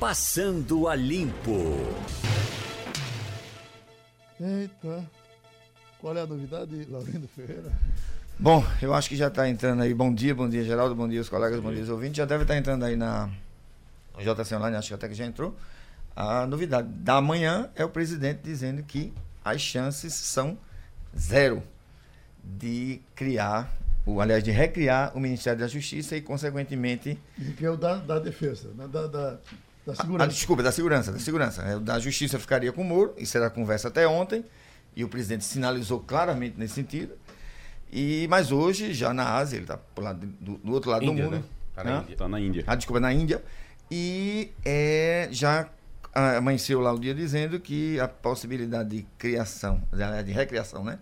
[0.00, 1.76] Passando a Limpo.
[4.40, 5.04] Eita.
[5.98, 7.70] Qual é a novidade, Laurindo Ferreira?
[8.38, 9.92] Bom, eu acho que já está entrando aí.
[9.92, 12.16] Bom dia, bom dia, Geraldo, bom dia, os colegas, bom dia, os ouvintes.
[12.16, 13.28] Já deve estar tá entrando aí na
[14.18, 15.54] JC Online, acho que até que já entrou.
[16.16, 19.12] A novidade da manhã é o presidente dizendo que
[19.44, 20.56] as chances são
[21.14, 21.62] zero
[22.42, 23.70] de criar,
[24.06, 27.18] ou, aliás, de recriar o Ministério da Justiça e, consequentemente.
[27.58, 28.88] Que é o da, da defesa, né?
[28.88, 29.38] da, da,
[29.90, 30.24] da segurança.
[30.24, 31.62] Ah, desculpa, da segurança, da segurança.
[31.62, 34.44] É, da Justiça ficaria com o Moro, isso era a conversa até ontem,
[34.94, 37.14] e o presidente sinalizou claramente nesse sentido.
[37.92, 39.78] E, mas hoje, já na Ásia, ele está
[40.12, 41.44] do, do, outro lado Índia, do mundo.
[41.70, 42.04] Está né?
[42.08, 42.64] Tá, tá na Índia.
[42.66, 43.42] Ah, desculpa, na Índia.
[43.90, 45.68] E é, já
[46.14, 49.82] amanheceu lá o dia dizendo que a possibilidade de criação,
[50.24, 50.98] de recriação, né?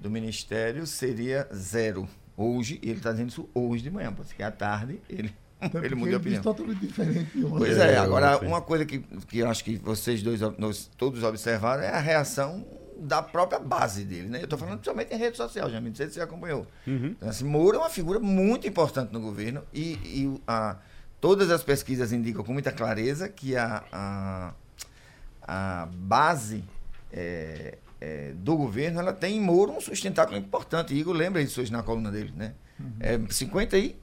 [0.00, 2.08] Do Ministério seria zero.
[2.36, 5.34] Hoje, ele está dizendo isso hoje de manhã, porque à tarde ele
[5.82, 6.42] ele mudou a opinião.
[6.42, 7.30] totalmente diferente.
[7.56, 11.82] Pois é, agora uma coisa que, que eu acho que vocês dois, nós todos observaram
[11.82, 12.64] é a reação
[12.98, 14.38] da própria base dele, né?
[14.40, 16.66] Eu estou falando principalmente em rede social, já não sei se você acompanhou.
[16.86, 17.14] Uhum.
[17.16, 20.76] Então, assim, Moura é uma figura muito importante no governo e, e a,
[21.20, 24.54] todas as pesquisas indicam com muita clareza que a, a,
[25.42, 26.64] a base
[27.12, 30.94] é, é, do governo ela tem em Moro um sustentáculo importante.
[30.94, 32.54] Igor lembra disso hoje na coluna dele, né?
[32.78, 32.92] Uhum.
[33.00, 33.96] É 50 e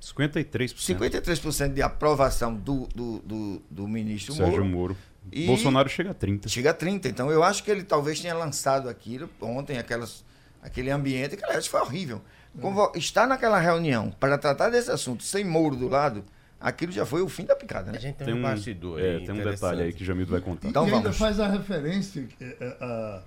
[0.00, 0.74] 53%.
[0.74, 4.94] 53% de aprovação do, do, do, do ministro Sérgio Moro.
[4.94, 4.96] Moro.
[5.32, 6.48] E Bolsonaro chega a 30.
[6.48, 7.08] Chega a 30.
[7.08, 10.24] Então eu acho que ele talvez tenha lançado aquilo ontem, aquelas,
[10.62, 12.22] aquele ambiente que, aliás, foi horrível.
[12.60, 16.24] Convo estar naquela reunião para tratar desse assunto sem Moro do lado,
[16.60, 17.98] aquilo já foi o fim da picada, né?
[17.98, 20.68] A gente tem, tem um, bastidor é, tem um detalhe aí que Jamil vai contar.
[20.68, 21.06] Então e vamos.
[21.06, 23.22] ainda faz a referência é, a,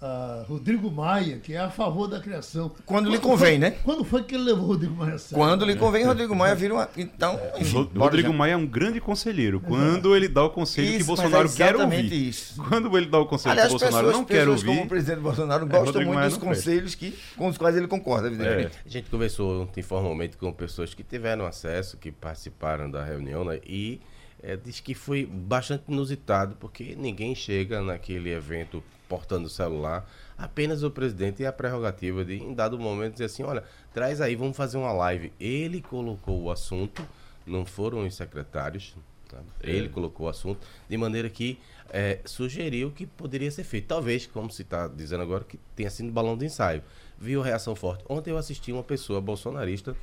[0.00, 2.68] uh, Rodrigo Maia, que é a favor da criação.
[2.68, 3.70] Quando, quando lhe convém, foi, né?
[3.82, 5.36] Quando foi que ele levou Rodrigo Maia a sério?
[5.36, 6.88] Quando lhe convém, Rodrigo Maia vira uma.
[6.96, 9.60] Então, enfim, Rodrigo Maia é um grande conselheiro.
[9.60, 12.12] Quando ele dá o conselho isso, que Bolsonaro é quer ouvir.
[12.12, 12.62] Isso.
[12.68, 14.66] Quando ele dá o conselho Aliás, que Bolsonaro pessoas, não quer ouvir.
[14.66, 17.88] como o presidente Bolsonaro gostam é, muito Maia dos conselhos que, com os quais ele
[17.88, 18.76] concorda, evidentemente.
[18.76, 18.80] É.
[18.86, 23.60] A gente conversou informalmente com pessoas que tiveram acesso, que participaram da reunião, né?
[23.66, 24.00] E
[24.42, 30.06] é, diz que foi bastante inusitado, porque ninguém chega naquele evento portando o celular
[30.36, 34.34] apenas o presidente tem a prerrogativa de, em dado momento, dizer assim: olha, traz aí,
[34.34, 35.32] vamos fazer uma live.
[35.40, 37.06] Ele colocou o assunto,
[37.46, 38.96] não foram os secretários,
[39.28, 39.38] tá?
[39.62, 39.70] é.
[39.70, 41.58] ele colocou o assunto, de maneira que
[41.90, 43.86] é, sugeriu que poderia ser feito.
[43.86, 46.82] Talvez, como se está dizendo agora, que tenha sido balão de ensaio.
[47.16, 48.04] Viu reação forte.
[48.08, 49.96] Ontem eu assisti uma pessoa bolsonarista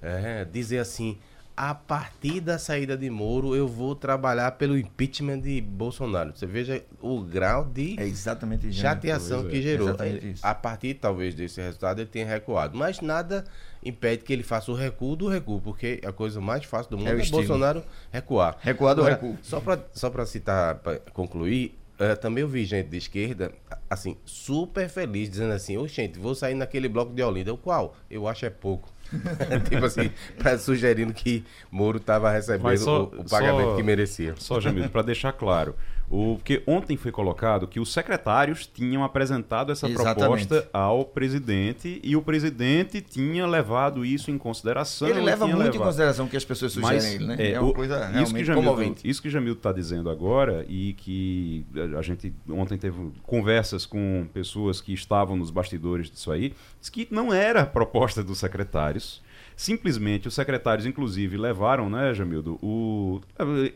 [0.00, 1.18] é, dizer assim
[1.56, 6.32] a partir da saída de Moro, eu vou trabalhar pelo impeachment de Bolsonaro.
[6.34, 9.62] Você veja o grau de é exatamente chateação que é.
[9.62, 9.96] gerou.
[10.42, 12.76] a partir, talvez, desse resultado, ele tenha recuado.
[12.76, 13.44] Mas nada
[13.84, 17.08] impede que ele faça o recuo do recuo, porque a coisa mais fácil do mundo
[17.08, 18.56] é, é Bolsonaro recuar.
[18.60, 19.38] Recuar do Agora, recuo.
[19.42, 23.52] Só para só citar, para concluir, uh, também eu vi gente de esquerda,
[23.88, 27.54] assim, super feliz, dizendo assim, ô, gente, vou sair naquele bloco de Olinda.
[27.54, 27.94] O qual?
[28.10, 28.93] Eu acho é pouco.
[29.68, 34.34] tipo assim, pra, sugerindo que Moro estava recebendo só, o, o, pagamento só, que merecia.
[34.38, 35.74] Só, Jamil, para deixar claro.
[36.10, 40.46] O, porque ontem foi colocado que os secretários tinham apresentado essa Exatamente.
[40.46, 45.08] proposta ao presidente e o presidente tinha levado isso em consideração.
[45.08, 45.76] Ele leva muito levado.
[45.76, 47.36] em consideração que as pessoas sugerem Mas, ele, né?
[47.38, 49.08] É, é uma o, coisa isso que Jamil, comovente.
[49.08, 51.64] Isso que Jamil está dizendo agora e que
[51.98, 57.08] a gente ontem teve conversas com pessoas que estavam nos bastidores disso aí, diz que
[57.10, 59.22] não era a proposta dos secretários
[59.56, 63.20] Simplesmente os secretários, inclusive, levaram, né, Jamildo, o...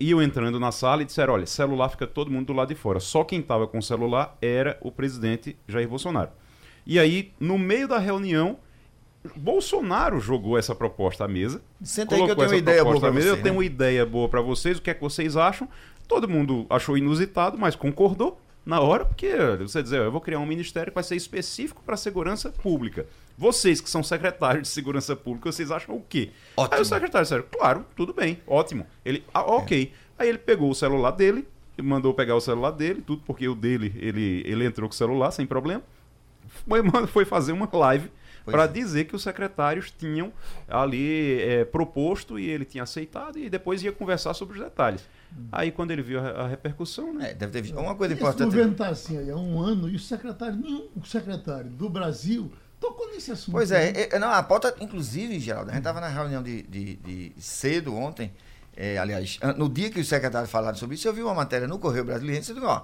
[0.00, 2.98] iam entrando na sala e disseram: olha, celular fica todo mundo do lado de fora.
[2.98, 6.30] Só quem estava com o celular era o presidente Jair Bolsonaro.
[6.84, 8.58] E aí, no meio da reunião,
[9.36, 11.62] Bolsonaro jogou essa proposta à mesa.
[11.82, 13.28] Senta aí que eu tenho uma ideia boa pra mesa.
[13.28, 14.78] Você, eu tenho uma ideia boa para vocês.
[14.78, 15.68] O que é que vocês acham?
[16.06, 20.46] Todo mundo achou inusitado, mas concordou na hora, porque você dizer, eu vou criar um
[20.46, 23.06] ministério que vai ser específico para segurança pública.
[23.38, 26.32] Vocês que são secretários de segurança pública, vocês acham o quê?
[26.56, 26.74] Ótimo.
[26.74, 28.84] Aí o secretário disseram, claro, tudo bem, ótimo.
[29.04, 29.92] Ele, ah, ok.
[29.94, 30.22] É.
[30.22, 31.46] Aí ele pegou o celular dele,
[31.80, 35.30] mandou pegar o celular dele, tudo porque o dele, ele, ele entrou com o celular
[35.30, 35.84] sem problema.
[36.66, 38.10] Foi, foi fazer uma live
[38.44, 38.68] para é.
[38.68, 40.32] dizer que os secretários tinham
[40.66, 45.08] ali é, proposto e ele tinha aceitado e depois ia conversar sobre os detalhes.
[45.32, 45.46] Hum.
[45.52, 47.30] Aí quando ele viu a, a repercussão, né?
[47.30, 47.78] É, deve ter visto.
[47.78, 48.48] Uma coisa importante.
[48.48, 53.10] O governo está assim há um ano e o secretário, nenhum secretário do Brasil tocou
[53.10, 53.52] nesse assunto.
[53.52, 54.08] Pois é, né?
[54.10, 57.94] é não, a pauta, inclusive, Geraldo, a gente estava na reunião de, de, de cedo
[57.94, 58.32] ontem,
[58.76, 61.78] é, aliás, no dia que os secretários falaram sobre isso, eu vi uma matéria no
[61.78, 62.82] Correio Brasileiro, e disse, ó,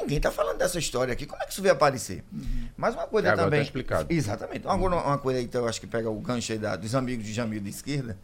[0.00, 2.24] ninguém está falando dessa história aqui, como é que isso veio aparecer?
[2.32, 2.68] Uhum.
[2.76, 3.60] Mas uma coisa agora tá também...
[3.60, 4.12] Tá explicado.
[4.12, 4.66] Exatamente.
[4.66, 7.24] Agora, uma coisa aí, então, eu acho que pega o gancho aí da, dos amigos
[7.24, 8.18] de Jamil de esquerda,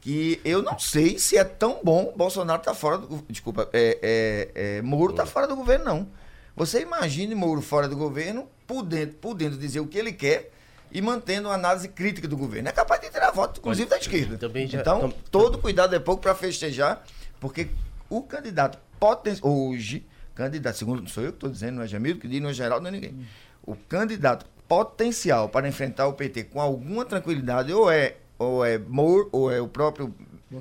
[0.00, 3.22] que eu não sei se é tão bom Bolsonaro tá fora do.
[3.28, 6.08] Desculpa, é, é, é, Moro tá fora do governo, não.
[6.60, 10.50] Você imagine Moro fora do governo, podendo, podendo dizer o que ele quer
[10.92, 12.68] e mantendo uma análise crítica do governo.
[12.68, 14.36] É capaz de tirar voto, inclusive, da esquerda.
[14.36, 17.02] Também já- então, tam- todo cuidado é pouco para festejar,
[17.40, 17.68] porque
[18.10, 19.50] o candidato potencial.
[19.50, 20.04] Hoje,
[20.34, 22.52] candidato, segundo não sou eu que estou dizendo, não é Jamil, que diz, não é
[22.52, 23.26] geral, não é ninguém.
[23.64, 29.30] O candidato potencial para enfrentar o PT com alguma tranquilidade, ou é, ou é Moro,
[29.32, 30.14] ou é o próprio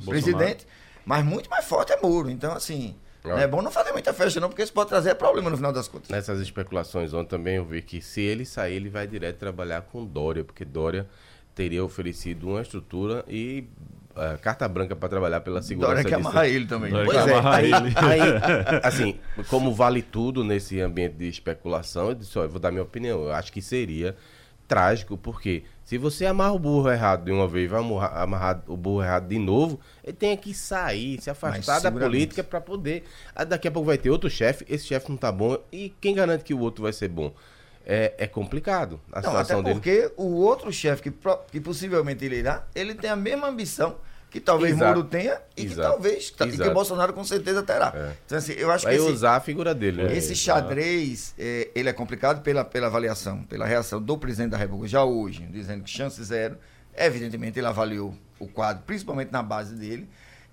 [0.06, 0.66] presidente,
[1.06, 2.30] mas muito mais forte é Moro.
[2.30, 3.30] Então, assim, Ah.
[3.30, 5.74] não é bom não fazer muita festa, não, porque isso pode trazer problema no final
[5.74, 6.10] das contas.
[6.10, 10.06] Nessas especulações ontem também eu vi que se ele sair, ele vai direto trabalhar com
[10.06, 11.07] Dória, porque Dória
[11.54, 13.66] teria oferecido uma estrutura e
[14.16, 16.27] eh, carta branca para trabalhar pela segurança Dória que disso.
[16.30, 16.92] amarrar ele também.
[16.92, 19.19] Dória Pois é, aí, aí, assim,
[19.50, 23.24] como vale tudo nesse ambiente de especulação, eu disse, ó, eu vou dar minha opinião.
[23.24, 24.15] Eu acho que seria
[24.69, 27.81] trágico, porque se você amarra o burro errado de uma vez vai
[28.13, 32.62] amarrar, o burro errado de novo, ele tem que sair, se afastar da política para
[32.62, 33.04] poder.
[33.36, 36.13] Aí daqui a pouco vai ter outro chefe, esse chefe não tá bom, e quem
[36.13, 37.33] garante que o outro vai ser bom?
[37.83, 39.74] É, é complicado a Não, até situação dele.
[39.74, 41.13] porque o outro chefe que,
[41.51, 43.95] que possivelmente ele irá, ele tem a mesma ambição
[44.29, 44.95] que talvez Exato.
[44.97, 45.89] Moro tenha e que Exato.
[45.89, 47.91] talvez e que Bolsonaro com certeza terá.
[47.95, 48.11] É.
[48.25, 50.15] Então assim, eu acho Vai que esse, usar a figura dele, né?
[50.15, 54.87] esse xadrez, é, ele é complicado pela, pela avaliação, pela reação do presidente da República
[54.87, 56.57] já hoje, dizendo que chance zero.
[56.95, 60.09] Evidentemente, ele avaliou o quadro, principalmente na base dele.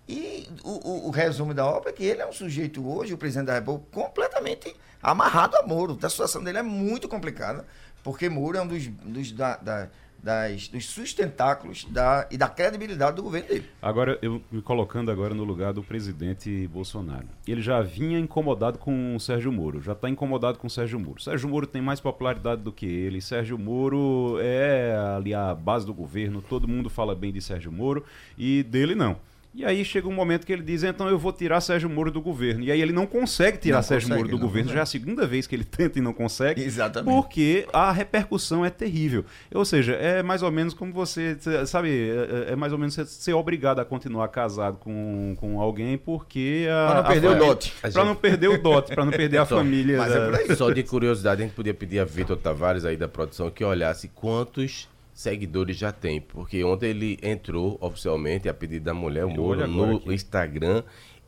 [0.09, 3.19] E o, o- o resumo da obra é que ele é um sujeito hoje, o
[3.19, 5.99] presidente da República, completamente amarrado a Moro.
[6.01, 7.67] A situação dele é muito complicada,
[8.05, 9.89] porque Moro é um dos, dos, da- da-
[10.27, 13.65] das- dos sustentáculos da, e da credibilidade do governo dele.
[13.81, 17.29] Agora, eu me colocando agora no lugar do presidente Bolsonaro.
[17.47, 21.23] Ele já vinha incomodado com o Sérgio Moro, já está incomodado com o Sérgio Moro.
[21.23, 23.21] Sérgio Moro tem mais popularidade do que ele.
[23.21, 28.05] Sérgio Moro é ali a base do governo, todo mundo fala bem de Sérgio Moro
[28.37, 29.17] e dele não.
[29.57, 32.21] E aí chega um momento que ele diz, então eu vou tirar Sérgio Moro do
[32.21, 32.63] governo.
[32.63, 34.65] E aí ele não consegue tirar Não Sérgio consegue, Moro do não governo.
[34.69, 34.75] consegue.
[34.77, 36.63] Já é a segunda vez que ele tenta e não consegue.
[36.63, 37.15] Exatamente.
[37.15, 39.25] Porque a repercussão é terrível.
[39.55, 42.93] Ou seja, é mais ou menos como você, cê- sabe, é, é mais ou menos
[42.95, 47.27] você ser obrigado a continuar casado com, com alguém porque a, Pra não a perder
[47.27, 47.75] o família- dote.
[47.93, 49.97] Pra não perder o dote, pra não perder a Só- família.
[49.97, 50.53] mas é por aí.
[50.57, 54.09] Só de curiosidade, a gente podia pedir a Vitor Tavares aí da produção que olhasse
[54.09, 54.87] quantos
[55.17, 56.21] seguidores já tem.
[56.21, 60.15] Porque ontem ele entrou oficialmente a pedido da mulher, o Moro, no aqui.
[60.15, 60.85] Instagram.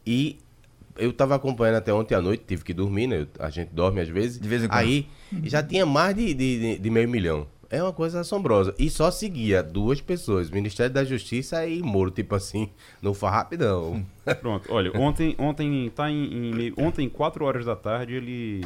[0.07, 0.39] E
[0.97, 3.27] eu tava acompanhando até ontem à noite, tive que dormir, né?
[3.39, 4.39] A gente dorme às vezes.
[4.39, 4.79] De vez em quando.
[4.79, 5.07] Aí
[5.45, 7.47] já tinha mais de, de, de- meio milhão.
[7.71, 8.75] É uma coisa assombrosa.
[8.79, 12.71] E só seguia duas pessoas, Ministério da Justiça e Moro, tipo assim,
[13.03, 14.05] não foi rapidão.
[14.41, 18.65] Pronto, olha, ontem, ontem tá em, em ontem, 4 horas da tarde, ele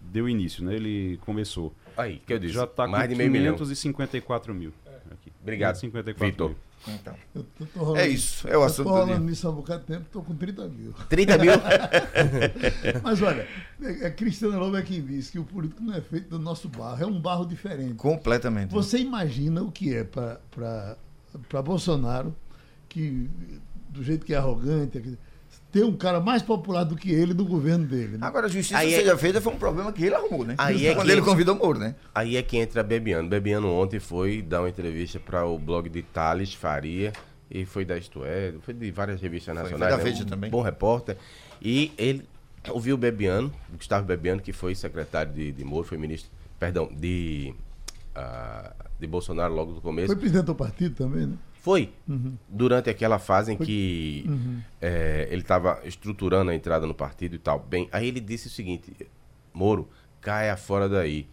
[0.00, 0.74] deu início, né?
[0.74, 1.72] Ele começou.
[1.96, 3.54] Aí, que eu disse, Já tá mais com de meio milhão.
[3.56, 4.72] 554 mil.
[5.10, 5.32] Aqui.
[5.42, 6.48] Obrigado, 554 Vitor.
[6.50, 6.58] mil.
[6.88, 9.50] Então, Eu tô, tô rolando, é isso, é o eu assunto do rolando nisso há
[9.50, 10.92] um bocado de tempo, tô com 30 mil.
[11.08, 11.52] 30 mil?
[13.04, 13.46] Mas olha,
[13.80, 16.68] é, é Cristiano Lobo é quem diz que o político não é feito do nosso
[16.68, 17.94] barro, é um barro diferente.
[17.94, 18.70] Completamente.
[18.72, 20.96] Você imagina o que é para
[21.64, 22.34] Bolsonaro,
[22.88, 23.30] que
[23.88, 25.16] do jeito que é arrogante, que-
[25.72, 28.18] ter um cara mais popular do que ele no governo dele.
[28.18, 28.26] né?
[28.26, 30.54] Agora, a justiça Aí é- seja feita foi um problema que ele arrumou, né?
[30.58, 31.94] Aí é Quando que- ele convidou Moro, né?
[32.14, 33.26] Aí é que entra Bebiano.
[33.28, 37.12] Bebiano ontem foi dar uma entrevista para o blog de Thales Faria
[37.50, 39.90] e foi da Isto É, foi de várias revistas Foi, nacionais.
[39.94, 40.10] foi da né?
[40.10, 40.50] Veja Um também.
[40.50, 41.16] Bom repórter.
[41.60, 42.22] E ele
[42.68, 47.54] ouviu o Bebiano, Gustavo Bebiano, que foi secretário de, de Moro, foi ministro, perdão, de,
[48.14, 50.08] ah, de Bolsonaro logo no começo.
[50.08, 51.36] Foi presidente do partido também, né?
[51.62, 51.92] Foi.
[52.48, 54.26] Durante aquela fase em que
[54.80, 57.60] é, ele estava estruturando a entrada no partido e tal.
[57.60, 58.92] Bem, aí ele disse o seguinte:
[59.54, 59.88] Moro,
[60.20, 61.26] caia fora daí.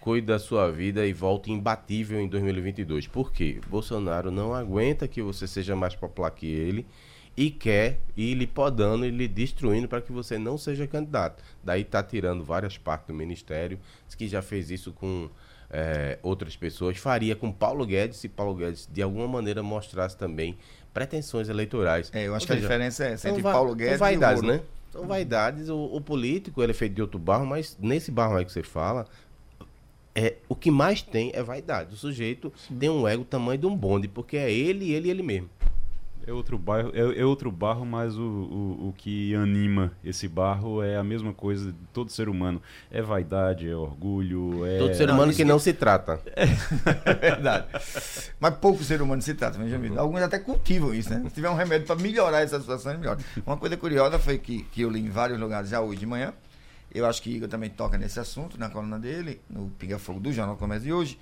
[0.00, 3.06] Cuide da sua vida e volte imbatível em 2022.
[3.06, 3.60] Por quê?
[3.68, 6.86] Bolsonaro não aguenta que você seja mais popular que ele
[7.36, 11.42] e quer ir lhe podando e lhe destruindo para que você não seja candidato.
[11.62, 13.78] Daí tá tirando várias partes do ministério.
[14.06, 15.28] Diz que já fez isso com
[15.74, 16.96] é, outras pessoas.
[16.96, 20.56] Faria com Paulo Guedes se Paulo Guedes de alguma maneira mostrasse também
[20.92, 22.10] pretensões eleitorais.
[22.14, 24.44] É, eu acho Ou que a diferença é essa são entre Paulo Guedes vaidades, e
[24.44, 24.58] o Moro.
[24.58, 24.64] né?
[24.92, 25.68] São vaidades.
[25.68, 28.62] O, o político ele é feito de outro barro, mas nesse barro aí que você
[28.62, 29.06] fala,
[30.14, 31.94] é, o que mais tem é vaidade.
[31.94, 35.22] O sujeito tem um ego tamanho de um bonde, porque é ele, ele e ele
[35.24, 35.50] mesmo.
[36.26, 40.82] É outro bairro, é, é outro barro, mas o, o, o que anima esse barro
[40.82, 42.62] é a mesma coisa de todo ser humano.
[42.90, 44.78] É vaidade, é orgulho, é.
[44.78, 46.20] Todo ser não, humano isso que não se trata.
[47.04, 47.66] É verdade.
[48.40, 49.96] Mas pouco ser humano se trata, Benjamin.
[49.96, 51.22] Alguns até cultivam isso, né?
[51.28, 53.18] Se tiver um remédio para melhorar essa situação, é melhor.
[53.46, 56.32] Uma coisa curiosa foi que, que eu li em vários lugares já hoje de manhã.
[56.94, 60.32] Eu acho que Igor também toca nesse assunto, na coluna dele, no Pinga Fogo do
[60.32, 61.18] Jornal Comércio de hoje.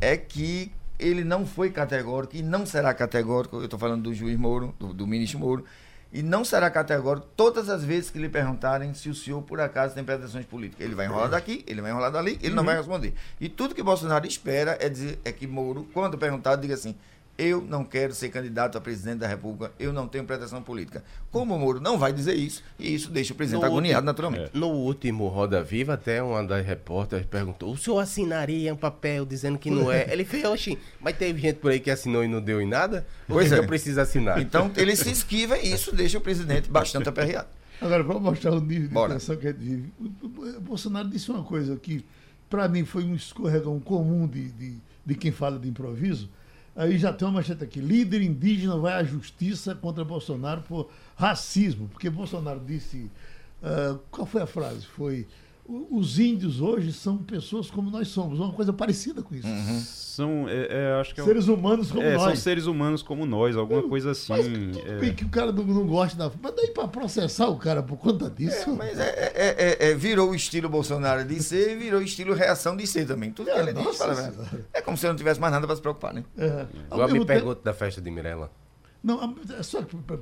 [0.00, 3.56] É que ele não foi categórico e não será categórico.
[3.56, 5.64] Eu estou falando do juiz Moro, do, do ministro Moro,
[6.12, 9.94] e não será categórico todas as vezes que lhe perguntarem se o senhor, por acaso,
[9.94, 10.84] tem pretensões políticas.
[10.84, 13.14] Ele vai enrolar daqui, ele vai enrolar dali, ele não vai responder.
[13.40, 16.96] E tudo que Bolsonaro espera é, dizer, é que Moro, quando perguntado, diga assim:
[17.38, 21.02] eu não quero ser candidato a presidente da República, eu não tenho pretensão política.
[21.30, 24.06] Como o Moro não vai dizer isso, e isso deixa o presidente No agoniado último-
[24.06, 24.50] naturalmente.
[24.58, 29.58] No último Roda Viva, até uma das repórteres perguntou: o senhor assinaria um papel dizendo
[29.58, 30.12] que não é?
[30.12, 33.06] Ele fez, oxi, mas teve gente por aí que assinou e não deu em nada?
[33.26, 33.58] Pois que é.
[33.58, 34.38] que eu preciso assinar?
[34.40, 37.48] Então ele se esquiva e isso deixa o presidente bastante aperreado.
[37.80, 39.14] Agora, para mostrar o nível de Bora.
[39.14, 42.04] tensão que a gente vive, o Bolsonaro disse uma coisa que,
[42.50, 46.28] para mim, foi um escorregão comum de, de, de quem fala de improviso.
[46.80, 51.88] Aí já tem uma manchete aqui: líder indígena vai à justiça contra Bolsonaro por racismo.
[51.88, 53.10] Porque Bolsonaro disse.
[53.62, 54.86] ah, qual foi a frase?
[54.86, 55.26] Foi.
[55.72, 59.46] "O- Os índios hoje são pessoas como nós somos, uma coisa parecida com isso.
[60.10, 62.38] São, é, é, acho que é um- Seres humanos como é, são nós.
[62.40, 64.32] seres humanos como nós, alguma coisa assim.
[64.32, 64.98] Mas tudo é.
[64.98, 66.30] bem que o cara não, não gosta da.
[66.42, 68.74] Mas daí para processar o cara por conta disso.
[68.76, 72.34] Mas é, é- é- é- virou o estilo Bolsonaro de ser e virou o estilo
[72.34, 73.30] reação de ser também.
[73.30, 74.34] Tudo que É, ele diz, fala.
[74.74, 76.24] É como se não tivesse mais nada para se preocupar, né?
[76.36, 76.66] É.
[76.90, 78.50] Agora me pergunta da festa de Mirella.
[79.02, 80.18] Não, só para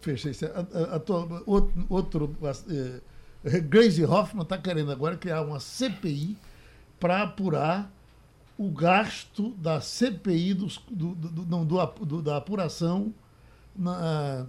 [0.00, 0.44] fechar isso.
[0.46, 1.86] A, a, a tua- outro.
[1.88, 2.36] outro
[2.68, 3.00] eh,
[3.68, 6.36] Grace Hoffman está querendo agora criar uma CPI
[6.98, 7.90] para apurar
[8.56, 13.12] o gasto da CPI dos, do, do, do- não, do da apuração
[13.76, 14.46] na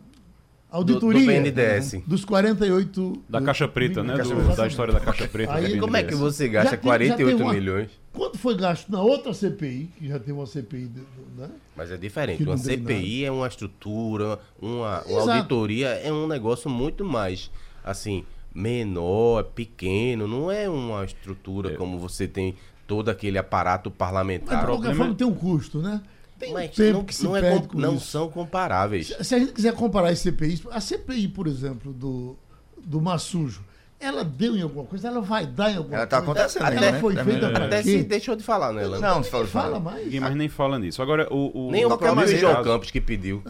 [0.70, 2.04] auditoria do BNDES.
[2.06, 4.16] dos 48 Da Caixa Preta, né?
[4.18, 4.56] Caixa Preta.
[4.56, 5.54] da história da Caixa Preta.
[5.54, 7.90] Aí, Como é que você gasta tem- já tem 48 uma- milhões?
[8.14, 10.90] Quanto foi gasto na outra CPI, que já tem uma CPI,
[11.38, 11.50] né?
[11.76, 12.38] Mas é diferente.
[12.38, 17.52] Que Uma CPI é uma estrutura, uma, uma auditoria é um negócio muito mais,
[17.84, 18.24] assim,
[18.56, 20.28] menor, pequeno.
[20.28, 22.56] Não é uma estrutura como você tem
[22.88, 24.62] todo aquele aparato Mas, parlamentar.
[24.62, 26.02] de qualquer forma, é- tem um custo, né?
[26.40, 28.08] Tem um Mas tempo não, que se não é com- com não isso.
[28.08, 29.14] são comparáveis.
[29.22, 32.36] Se a gente quiser comparar as CPIs, a CPI, por exemplo, do,
[32.84, 33.64] do Massujo,
[34.00, 36.32] ela deu em alguma coisa, ela vai dar em alguma Ela tá coisa.
[36.42, 37.00] acontecendo Ela ainda, né?
[37.00, 37.52] foi feita é.
[37.52, 39.00] para Até se deixou de falar nela.
[39.00, 39.80] Não, se fala, Fala fala.
[39.80, 40.04] mais.
[40.06, 41.02] Ninguém mais nem fala nisso.
[41.02, 41.68] Agora, o.
[41.68, 43.42] o Nem o próprio maneira, João Campos que pediu.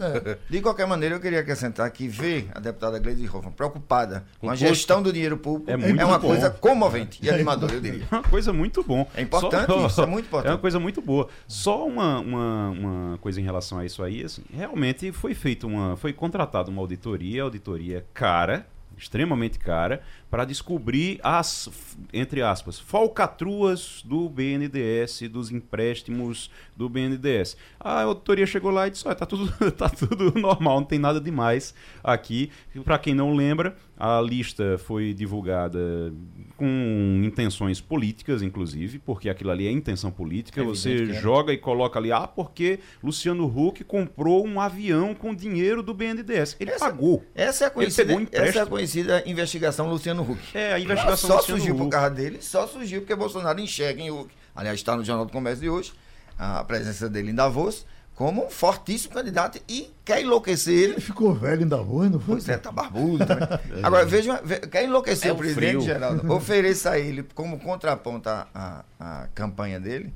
[0.48, 4.52] De qualquer maneira, eu queria acrescentar que ver a deputada Gleisi Hoffmann preocupada com a
[4.52, 4.66] custo.
[4.66, 6.28] gestão do dinheiro público É é, uma bom.
[6.28, 8.04] coisa comovente e animadora, eu diria.
[8.10, 9.06] É uma coisa muito bom.
[9.14, 10.46] É importante isso, é muito importante.
[10.50, 11.28] É uma coisa muito boa.
[11.48, 15.96] Só uma, uma, uma coisa em relação a isso aí, assim, realmente foi feita uma.
[15.96, 21.68] Foi contratada uma auditoria, auditoria cara, extremamente cara, para descobrir as,
[22.12, 27.56] entre aspas, falcatruas do BNDES, dos empréstimos do BNDES.
[27.78, 31.20] A auditoria chegou lá e disse: olha, tá tudo, tá tudo normal, não tem nada
[31.20, 32.50] demais aqui.
[32.84, 36.12] Para quem não lembra, a lista foi divulgada
[36.56, 40.60] com intenções políticas, inclusive, porque aquilo ali é intenção política.
[40.60, 41.20] É Você é.
[41.20, 46.56] joga e coloca ali, ah, porque Luciano Huck comprou um avião com dinheiro do BNDES.
[46.58, 47.24] Ele Essa- pagou.
[47.34, 50.40] Essa é a conhecida, essa é a conhecida investigação Luciano Huck.
[50.54, 51.90] É, a Ela investigação só Luciano surgiu por Huck.
[51.92, 54.30] causa dele, só surgiu porque Bolsonaro enxerga em Huck.
[54.54, 55.92] Aliás, está no Jornal do Comércio de hoje,
[56.38, 60.92] a presença dele em Davos, como um fortíssimo candidato e quer enlouquecer ele.
[60.94, 62.36] Ele ficou velho em Davos, não foi?
[62.36, 63.46] Pois é, tá barbudo também.
[63.84, 65.80] Agora, veja, ve- quer enlouquecer É o presidente, frio.
[65.82, 66.28] Geraldo?
[66.32, 70.14] Ofereça a ele como contraponto à, campanha dele,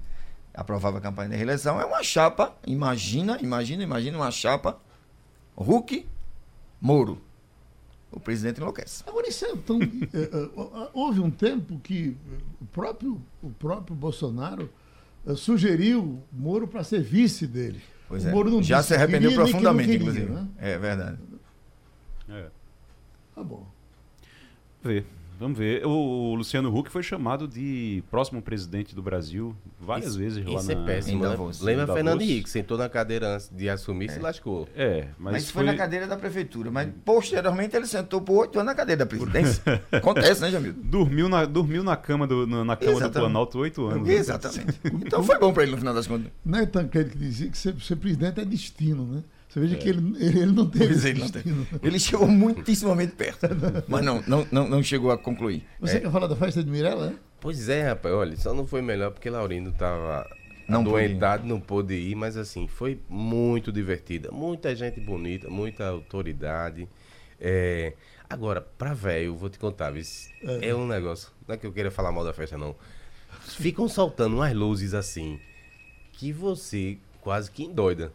[0.55, 4.79] a provável campanha de reeleição, é uma chapa, imagina, imagina, imagina uma chapa,
[5.57, 6.07] Huck,
[6.81, 7.21] Moro.
[8.13, 9.05] O presidente enlouquece.
[9.07, 9.81] Agora, isso é tão.
[9.81, 12.17] eh, eh, houve um tempo que
[12.61, 14.69] o próprio, o próprio Bolsonaro
[15.37, 17.81] sugeriu Moro para ser vice dele.
[18.09, 18.33] Pois o é.
[18.33, 20.33] Moro não Já disse se arrependeu queria, que profundamente, queria, inclusive.
[20.33, 20.49] né?
[20.59, 21.19] É verdade.
[22.29, 22.47] É.
[23.35, 23.67] Tá bom.
[24.83, 25.07] Vamos ver.
[25.41, 25.87] Vamos ver.
[25.87, 30.67] O Luciano Huck foi chamado de próximo presidente do Brasil várias Isso- vezes lá Isso
[30.67, 30.83] na...
[30.83, 31.29] é péssimo, em né?
[31.31, 31.61] Davos.
[31.63, 31.87] Lembra.
[31.95, 34.69] Fernando Henrique, sentou na cadeira antes de assumir e se lascou.
[34.77, 36.71] É, mas, Mas, foi, na cadeira da prefeitura.
[36.71, 39.63] Mas posteriormente ele sentou por oito anos na cadeira da presidência.
[39.91, 40.75] Acontece, né, Jamil?
[40.75, 43.11] Dormiu na, dormiu na cama do, na, na cama do.
[43.11, 44.07] Planalto oito anos.
[44.07, 44.13] né?
[44.13, 44.79] Exatamente.
[44.85, 46.31] Então foi bom para ele no final das contas.
[46.45, 49.23] Não é Tancredo que dizia que ser, ser presidente é destino, né?
[49.51, 51.23] Você veja que ele, ele, não teve Pois é, ele,
[51.83, 53.49] ele chegou muitíssimamente perto,
[53.89, 55.65] mas não, não, não, não chegou a concluir.
[55.81, 57.09] Você É, quer falar da festa de Mirella?
[57.09, 57.15] é?
[57.41, 60.25] Pois é, rapaz, olha, só não foi melhor porque Laurindo tava
[60.69, 61.07] Não pôde ir.
[61.07, 64.31] adoentado, não pôde ir, mas assim, foi muito divertida.
[64.31, 66.89] Muita gente bonita, muita autoridade.
[67.41, 67.95] É,
[68.31, 70.73] Agora, pra velho, vou te contar, vice, é.
[70.73, 71.31] um negócio.
[71.49, 72.77] Não é que eu queira falar mal da festa, não.
[73.41, 75.41] Ficam soltando umas luzes assim
[76.13, 78.13] que você quase que endoida.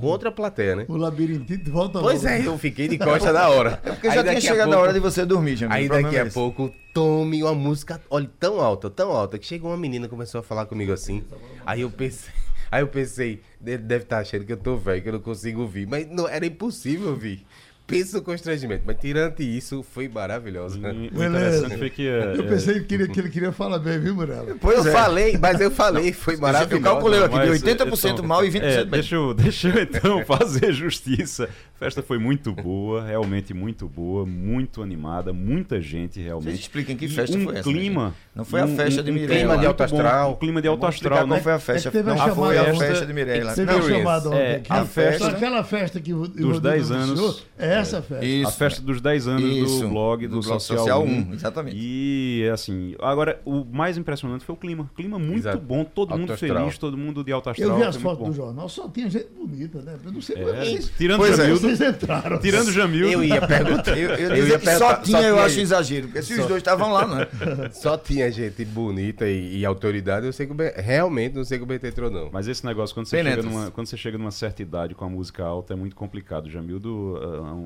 [0.00, 0.86] Contra a plateia, né?
[0.88, 2.34] O labirintite volta Pois logo.
[2.34, 3.80] é, eu fiquei de costa na hora.
[3.84, 5.76] É porque já tinha chegado a hora de você dormir, Jamil.
[5.76, 9.70] Aí daqui é a pouco, tome uma música, olha, tão alta, tão alta, que chegou
[9.70, 11.22] uma menina e começou a falar comigo assim.
[11.66, 12.32] Aí eu pensei,
[12.74, 15.60] Aí eu pensei, ele deve estar achando que eu tô velho, que eu não consigo
[15.60, 15.86] ouvir.
[15.86, 17.46] Mas não, era impossível ouvir.
[17.86, 18.82] Pensa no constrangimento.
[18.86, 20.78] Mas tirante isso, foi maravilhoso.
[20.80, 20.90] né?
[20.90, 22.08] O interessante foi que.
[22.08, 24.56] é, Eu pensei que ele, que ele queria falar bem, viu, Murela?
[24.58, 24.94] Pois eu é.
[24.94, 26.76] falei, mas eu falei, foi maravilhoso.
[26.76, 28.90] Eu calculei aqui, de Mas, 80% então, mal e 20% é, bem.
[28.90, 31.44] deixa, eu, deixa eu então fazer justiça.
[31.74, 36.52] A festa foi muito boa, realmente muito boa, muito animada, muita gente realmente.
[36.52, 38.14] Vocês expliquem que E festa um foi essa, clima.
[38.34, 40.32] Não foi a festa um- de um Mireia clima de Alto astral.
[40.32, 41.40] Um clima de alto astral, qual né?
[41.42, 41.88] foi a festa.
[41.90, 43.12] É não, chamada foi a festa de.
[43.54, 44.72] Teve a chamada ontem É, aqui.
[44.72, 47.44] a festa- Aquela festa que o Dos 10 anos.
[47.58, 48.24] É essa festa.
[48.24, 48.48] Isso.
[48.48, 51.06] A festa dos 10 anos Isso, do blog do, do blog Social, Social 1.
[51.30, 51.76] 1, exatamente.
[51.78, 54.90] E assim, agora o mais impressionante foi o clima.
[54.96, 55.58] Clima muito Exato.
[55.58, 56.58] bom, todo Alto mundo astral.
[56.62, 57.70] feliz, todo mundo de alto astral.
[57.70, 59.96] Eu vi as fotos do jornal, só tinha gente bonita, né?
[60.04, 61.42] Eu não sei como é que É, vocês, tirando Pois é.
[61.42, 62.38] Jamildo, vocês entraram.
[62.40, 63.12] tirando Jamildo.
[63.12, 63.98] Eu ia perguntar.
[63.98, 66.06] Eu, eu, Eu dizer ia que perguntar- só tinha, só eu tinha- acho exagero.
[66.08, 67.28] Porque se os só- dois estavam lá, não é?
[67.72, 70.26] Só tinha gente bonita e, e autoridade.
[70.26, 72.30] Eu sei que realmente não sei que o BT entrou, não.
[72.32, 75.08] Mas esse negócio, quando você, chega numa, quando você chega numa certa idade com a
[75.08, 76.48] música alta, é muito complicado.
[76.50, 77.18] Jamildo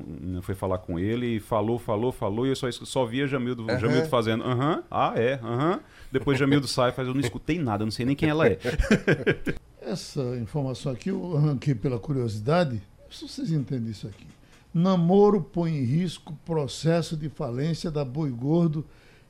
[0.07, 3.65] um, foi falar com ele, e falou, falou, falou, e eu só, só via Jamildo,
[3.79, 5.79] Jamildo fazendo, aham, ah, é, aham.
[6.11, 8.47] Depois Jamildo sai e faz, eu não escutei nada, eu não sei nem quem ela
[8.47, 8.57] é.
[9.81, 12.81] Essa informação aqui eu arranquei pela curiosidade.
[13.09, 14.27] Se vocês entendem isso aqui.
[14.73, 18.85] Namoro põe em risco processo de falência da Boi Gordo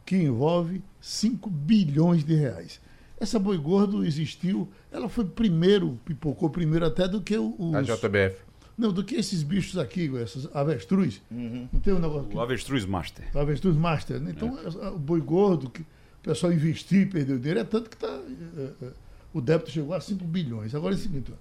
[0.06, 2.82] que envolve 5 bilhões de reais.
[3.20, 7.82] Essa Boi Gordo existiu, ela foi primeiro, pipocou primeiro até do que o- os, A
[7.82, 8.38] JBF.
[8.80, 11.22] Não, do que esses bichos aqui, essas avestruz.
[11.30, 12.36] Não tem um negócio aqui.
[12.36, 13.26] O Avestruz Master.
[13.34, 14.20] O Avestruz Master.
[14.20, 14.32] Né?
[14.36, 15.86] Então, a- o boi gordo, que o
[16.24, 18.88] pessoal investiu e perdeu dinheiro, é tanto que tá, é, é,
[19.34, 20.74] o débito chegou a 5 bilhões.
[20.74, 21.32] Agora é o seguinte: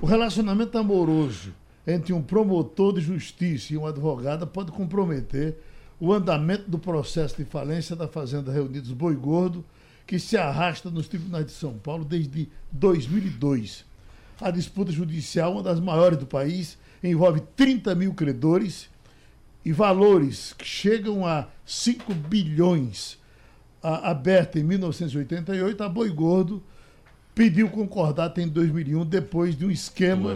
[0.00, 1.52] o relacionamento amoroso
[1.86, 5.56] entre um promotor de justiça e um advogado pode comprometer
[6.00, 9.64] o andamento do processo de falência da Fazenda Reunidos Boi Gordo,
[10.06, 13.84] que se arrasta nos tribunais de São Paulo desde 2002.
[14.40, 18.88] A disputa judicial, uma das maiores do país, envolve 30 mil credores
[19.64, 23.18] e valores que chegam a 5 bilhões.
[23.82, 26.62] A, aberta em 1988, a Boi Gordo
[27.34, 30.34] pediu concordata em 2001, depois de um esquema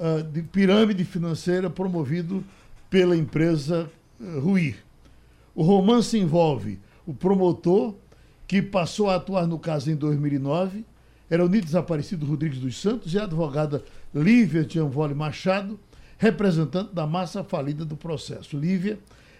[0.00, 2.44] ah, de pirâmide financeira promovido
[2.90, 4.76] pela empresa ah, Ruir.
[5.54, 7.94] O romance envolve o promotor,
[8.46, 10.84] que passou a atuar no caso em 2009,
[11.34, 15.78] era o desaparecido Rodrigues dos Santos, e a advogada Lívia Gianvoli Machado,
[16.16, 18.56] representante da massa falida do processo.
[18.56, 18.98] Lívia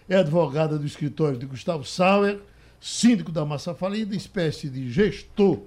[0.09, 2.41] é advogada do escritório de Gustavo Sauer,
[2.81, 5.61] síndico da massa falida, espécie de gestor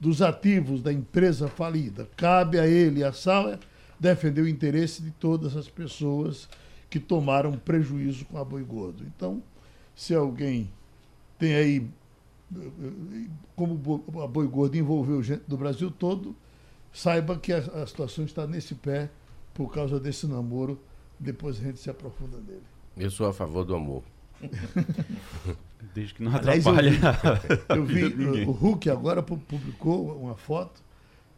[0.00, 2.08] dos ativos da empresa falida.
[2.16, 3.58] Cabe a ele a Sauer
[3.98, 6.48] defender o interesse de todas as pessoas
[6.88, 9.04] que tomaram prejuízo com a Boi Gordo.
[9.04, 9.42] Então,
[9.94, 10.70] se alguém
[11.38, 11.86] tem aí,
[13.56, 16.34] como a Boi Gordo envolveu gente do Brasil todo,
[16.92, 19.10] saiba que a, a situação está nesse pé
[19.52, 20.78] por causa desse namoro.
[21.18, 22.62] Depois a gente se aprofunda nele.
[22.96, 24.02] Eu sou a favor do amor.
[25.94, 27.40] Desde que não Aliás, eu atrapalha.
[27.40, 30.82] vi- Eu vi, o Hulk agora pu- publicou uma foto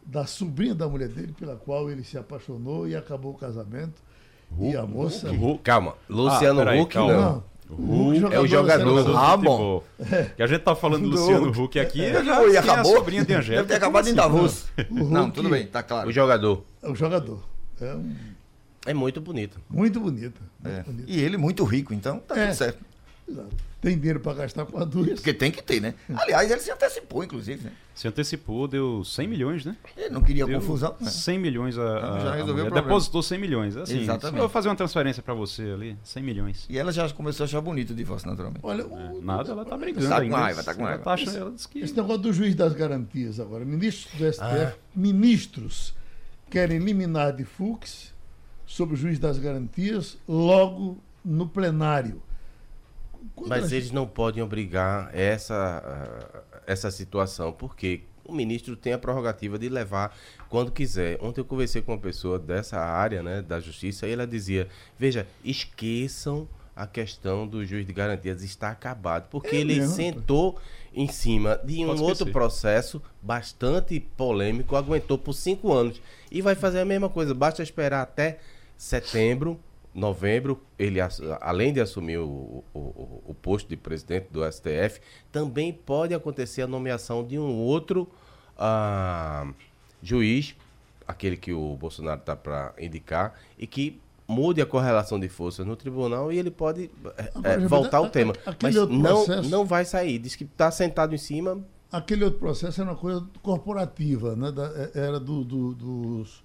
[0.05, 4.01] da sobrinha da mulher dele, pela qual ele se apaixonou e acabou o casamento.
[4.59, 5.29] e a moça.
[5.31, 5.61] Hulk?
[5.63, 7.13] Calma, Luciano Ah, peraí, Huck calma.
[7.13, 7.43] não.
[7.75, 8.95] Hulk, é o jogador.
[8.95, 9.17] da seleção.
[9.17, 9.83] Ah, bom.
[9.97, 10.27] futebol.
[10.35, 11.59] Que a gente tá falando do Luciano Hulk.
[11.61, 11.99] Huck aqui.
[12.01, 12.95] Eu já e tem a acabou?
[12.97, 13.55] sobrinha de Angélica.
[13.63, 14.15] Deve ter acabado em assim?
[14.15, 14.65] Davos.
[14.89, 16.09] O Não, Hulk tudo bem, tá claro.
[16.09, 16.63] O jogador.
[16.81, 17.39] É o jogador.
[17.81, 18.15] É um-
[18.85, 19.59] É muito bonito.
[19.69, 20.39] muito bonita.
[20.63, 20.83] Muito É.
[20.83, 21.03] bonita.
[21.11, 22.45] E ele muito rico, então tá É.
[22.47, 22.79] tudo certo.
[23.27, 23.55] Exato.
[23.81, 25.15] Tem dinheiro para gastar com a duas.
[25.15, 25.93] Porque tem que ter, né?
[26.15, 27.63] Aliás, ele se antecipou, inclusive.
[27.65, 27.71] Né?
[27.93, 29.75] Se antecipou, deu 100 milhões, né?
[29.95, 30.95] Ele não queria Deu confusão.
[30.99, 31.09] Né?
[31.09, 32.87] 100 milhões a, a, já a resolveu problema.
[32.87, 33.77] Depositou 100 milhões.
[33.77, 34.41] Assim, Exatamente.
[34.41, 36.65] eu fazer uma transferência pra você ali, 100 milhões.
[36.69, 38.61] E ela já começou a achar bonito o divórcio, naturalmente.
[38.63, 40.37] Olha, o- Nada, ela tá brigando Tá com ainda.
[40.37, 41.03] raiva, tá com Ela raiva.
[41.03, 41.79] Tá achando, ela disse que...
[41.79, 43.63] Esse negócio do juiz das garantias agora.
[43.63, 44.73] Ministros do STF, Ah.
[44.95, 45.93] ministros
[46.49, 48.13] querem liminar de Fux
[48.65, 52.21] sobre o juiz das garantias logo no plenário.
[53.35, 58.93] Quando Mas gente- eles não podem obrigar essa, ah, essa situação, porque o ministro tem
[58.93, 60.15] a prerrogativa de levar
[60.49, 61.17] quando quiser.
[61.21, 64.67] Ontem eu conversei com uma pessoa dessa área, né, da justiça, e ela dizia:
[64.99, 70.59] veja, esqueçam a questão do juiz de garantias, está acabado, porque É ele mesmo, sentou
[70.93, 72.31] em cima de um outro esquecer.
[72.33, 75.99] processo bastante polêmico, aguentou por cinco anos
[76.31, 77.33] e vai fazer a mesma coisa.
[77.33, 78.39] Basta esperar até
[78.77, 79.59] setembro,
[79.97, 80.99] novembro, ele
[81.41, 86.67] além de assumir o, o- o- posto de presidente do STF, também pode acontecer a
[86.67, 88.07] nomeação de um outro
[88.57, 89.47] ah,
[90.01, 90.55] juiz,
[91.07, 95.75] aquele que o Bolsonaro está para indicar, e que mude a correlação de forças no
[95.75, 98.33] tribunal e ele pode eh, Agora, eh, já voltar ao tema.
[98.61, 100.19] Mas outro não, processo- não vai sair.
[100.19, 104.51] Diz que está sentado em cima, aquele outro processo era uma coisa corporativa, né?
[104.51, 106.43] Da, é, era do, do, dos,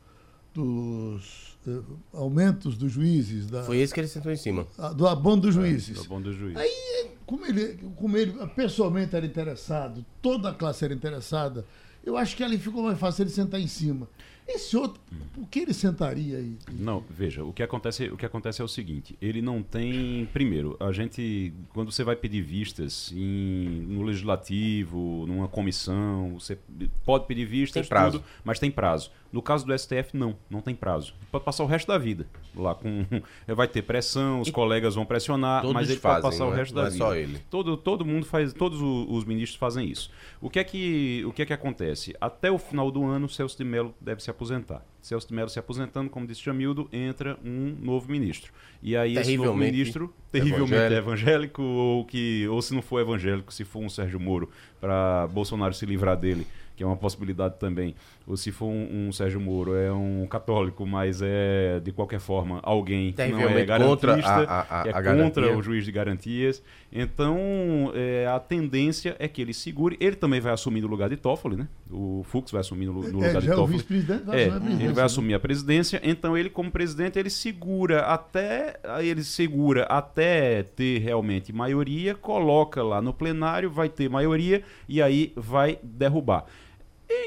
[0.55, 1.81] dos eh,
[2.13, 3.47] aumentos dos juízes.
[3.47, 4.67] Da, Foi esse que ele sentou em cima.
[4.79, 5.99] a- do abono dos juízes.
[5.99, 6.57] É, do bom do juiz.
[6.57, 11.65] Aí, como ele, como ele pessoalmente era interessado, toda a classe era interessada,
[12.05, 14.09] eu acho que ali ficou mais fácil ele sentar em cima.
[14.47, 15.01] Esse outro,
[15.33, 16.59] por que ele sentaria aí?
[16.73, 20.77] Não, veja, o que acontece, o que acontece é o seguinte, ele não tem, primeiro,
[20.81, 26.59] a gente, quando você vai pedir vistas em, no legislativo, numa comissão, você
[27.05, 28.19] pode pedir vistas, Tem prazo.
[28.19, 29.13] tudo, mas tem prazo.
[29.33, 31.15] No caso do STF, não, não tem prazo.
[31.31, 33.07] Pode passar o resto da vida lá com,
[33.49, 36.59] vai ter pressão, os colegas vão pressionar, mas ele fazem, pode passar não o é-
[36.59, 37.05] resto não da é vida.
[37.05, 37.39] só ele.
[37.51, 40.11] Todo, todo mundo faz, todos os ministros fazem isso.
[40.41, 42.15] O que é que, o que é que acontece?
[42.21, 44.85] Até o final do ano, Celso de Mello deve se aposentar.
[45.01, 48.53] Celso de Mello se aposentando, como disse Jamildo, entra um novo ministro.
[48.83, 50.99] E aí esse novo ministro, terrivelmente evangélico.
[50.99, 55.73] evangélico, ou que ou se não for evangélico, se for um Sérgio Moro, para Bolsonaro
[55.75, 57.95] se livrar dele, que é uma possibilidade também.
[58.27, 62.61] Ou se for um, um Sérgio Moro, é um católico, mas é de qualquer forma
[62.63, 65.57] alguém que não é Terrivelmente contra garantista, a- a- é contra garantia.
[65.57, 66.63] o juiz de garantias.
[66.93, 69.97] Então, é, a tendência é que ele segure.
[69.99, 71.67] Ele também vai assumir no lugar de Toffoli, né?
[71.91, 73.73] O Fux vai assumir no, no É, lugar de é Toffoli.
[73.79, 75.07] vice-presidente vai É, assumir a presidência, ele vai né?
[75.07, 81.53] assumir a presidência, então ele como presidente ele segura até ele segura até ter realmente
[81.53, 86.45] maioria, coloca lá no plenário, vai ter maioria e aí vai derrubar.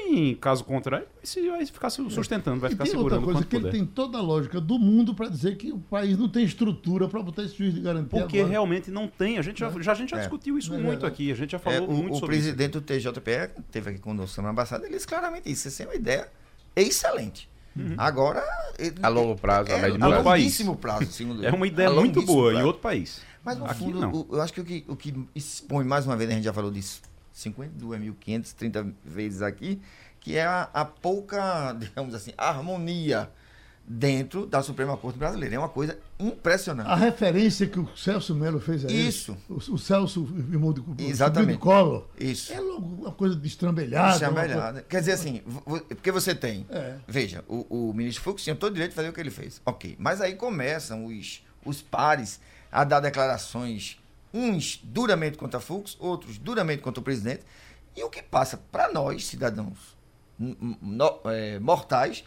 [0.08, 3.44] Em caso contrário, ele vai ficar se sustentando, vai E ficar tem outra segurando coisa,
[3.46, 3.76] que ele puder.
[3.78, 7.22] tem toda a lógica do mundo para dizer que o país não tem estrutura para
[7.22, 8.50] botar esse juiz de garantia Porque agora.
[8.52, 9.38] realmente não tem.
[9.38, 10.20] A gente já, já- a gente já É.
[10.20, 11.30] discutiu isso é muito aqui.
[11.30, 12.44] A gente já É, falou o, muito o sobre isso.
[12.44, 15.68] presidente do TJPE, que teve aqui conosco semana passada, ele disse claramente isso.
[15.68, 16.28] Essa é uma ideia
[16.74, 17.48] excelente.
[17.98, 18.42] Agora.
[18.78, 20.24] ele- A longo prazo, a é, médio a prazo.
[20.28, 22.66] longuíssimo prazo, segundo É uma ideia muito boa em prazo.
[22.66, 23.20] outro país.
[23.44, 24.12] Mas no Aqui fundo, não.
[24.12, 26.52] o- eu acho que o, que o que expõe, mais uma vez, a gente já
[26.52, 27.00] falou disso
[27.36, 29.80] 52.530 vezes aqui,
[30.20, 33.30] que é a, a pouca, digamos assim, harmonia
[33.88, 35.54] dentro da Suprema Corte Brasileira.
[35.54, 36.88] É uma coisa impressionante.
[36.88, 39.36] A referência que o Celso Melo fez a ele, Isso.
[39.48, 41.52] O, o Celso, irmão de, Exatamente.
[41.52, 42.52] de Collor, Isso.
[42.52, 44.30] é logo uma coisa destrambelhada.
[44.30, 44.82] uma coisa-.
[44.88, 45.42] Quer dizer assim,
[45.88, 46.66] porque você tem.
[46.68, 46.96] É.
[47.06, 49.60] Veja, o, o ministro Fux tinha todo o direito de fazer o que ele fez.
[49.64, 49.94] Ok.
[49.98, 52.40] Mas aí começam os, os pares
[52.72, 53.98] a dar declarações,
[54.36, 57.42] uns duramente contra Fux, outros duramente contra o presidente.
[57.96, 59.96] E o que passa para nós, cidadãos
[60.38, 62.22] no- é, mortais,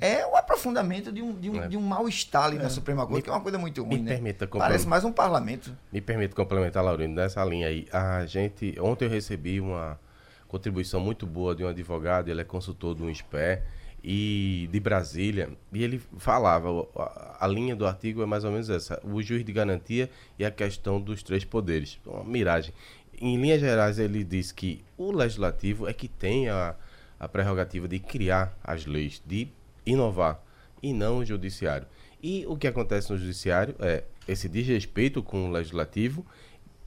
[0.00, 1.66] é o aprofundamento de um, de um, É.
[1.68, 4.12] de um mal-estar ali na Suprema Corte, que é uma coisa muito ruim, me né?
[4.12, 5.74] permita Parece mais um parlamento.
[5.90, 7.88] Me permite complementar, Laurindo, nessa linha aí.
[7.90, 9.98] A gente, ontem eu recebi uma
[10.46, 13.62] contribuição muito boa de um advogado, ele é consultor do SPE
[14.06, 18.68] e de Brasília, e ele falava, a, a linha do artigo é mais ou menos
[18.68, 21.98] essa, o juiz de garantia e a questão dos três poderes.
[22.04, 22.74] Uma miragem.
[23.18, 26.76] Em linhas gerais, ele diz que o legislativo é que tem a,
[27.18, 29.48] a prerrogativa de criar as leis, de
[29.86, 30.38] inovar,
[30.82, 31.86] e não o judiciário.
[32.22, 36.26] E o que acontece no judiciário é esse desrespeito com o legislativo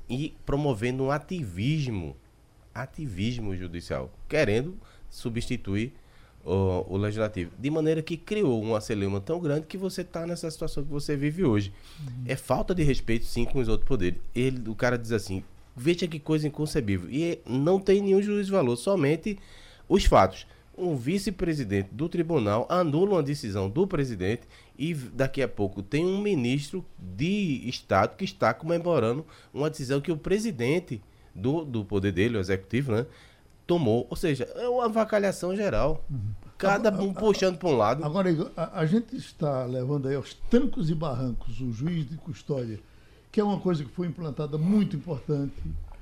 [0.08, 2.16] e promovendo um ativismo,
[2.76, 4.78] ativismo judicial, querendo
[5.10, 5.94] substituir
[6.48, 7.52] o, o legislativo.
[7.60, 11.18] De maneira que criou uma celeuma tão grande que você está nessa situação que você
[11.18, 11.74] vive hoje.
[12.26, 14.20] É falta de respeito, sim, com os outros poderes.
[14.34, 15.44] Ele, o cara diz assim,
[15.76, 17.10] veja que coisa inconcebível.
[17.12, 19.38] E não tem nenhum de valor, somente
[19.90, 20.48] os fatos.
[20.78, 24.44] Um vice-presidente do tribunal anula uma decisão do presidente
[24.78, 30.12] e daqui a pouco tem um ministro de Estado que está comemorando uma decisão que
[30.12, 31.02] o presidente
[31.34, 33.08] do, do poder dele, o executivo, né,
[33.68, 34.08] tomou.
[34.10, 36.04] Ou seja, é uma avacalhação geral.
[36.58, 38.04] Cada um puxando para um lado.
[38.04, 42.18] Agora, Igor, a, a gente está levando aí aos trancos e barrancos o juiz de
[42.18, 42.80] custódia,
[43.32, 45.54] que é uma coisa que foi implantada muito importante,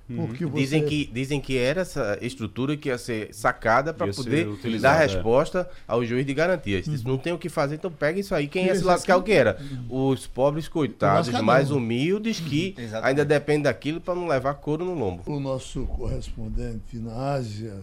[0.08, 0.60] porque você...
[0.62, 4.48] Dizem que, dizem que era essa estrutura que ia ser sacada para poder
[4.80, 5.08] dar é.
[5.08, 6.86] resposta ao juiz de garantias.
[6.86, 8.48] Disse, não tem o que fazer, então pega isso aí.
[8.48, 9.60] Quem ia Esse se lascar aqui- o que era?
[9.90, 11.46] Os pobres coitados, lascadão.
[11.46, 13.08] mais humildes, que Exatamente.
[13.08, 15.24] ainda dependem daquilo para não levar couro no lombo.
[15.26, 17.80] O nosso correspondente na Ásia,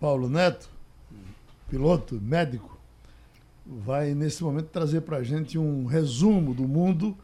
[0.00, 0.68] Paulo Neto,
[1.70, 2.78] piloto, médico,
[3.64, 7.16] vai nesse momento trazer para a gente um resumo do mundo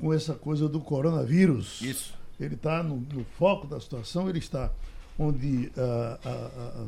[0.00, 1.80] com essa coisa do coronavírus.
[1.82, 2.14] Isso.
[2.44, 4.70] Ele está no, no foco da situação, ele está
[5.18, 6.86] onde ah, ah,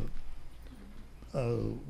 [1.34, 1.38] ah,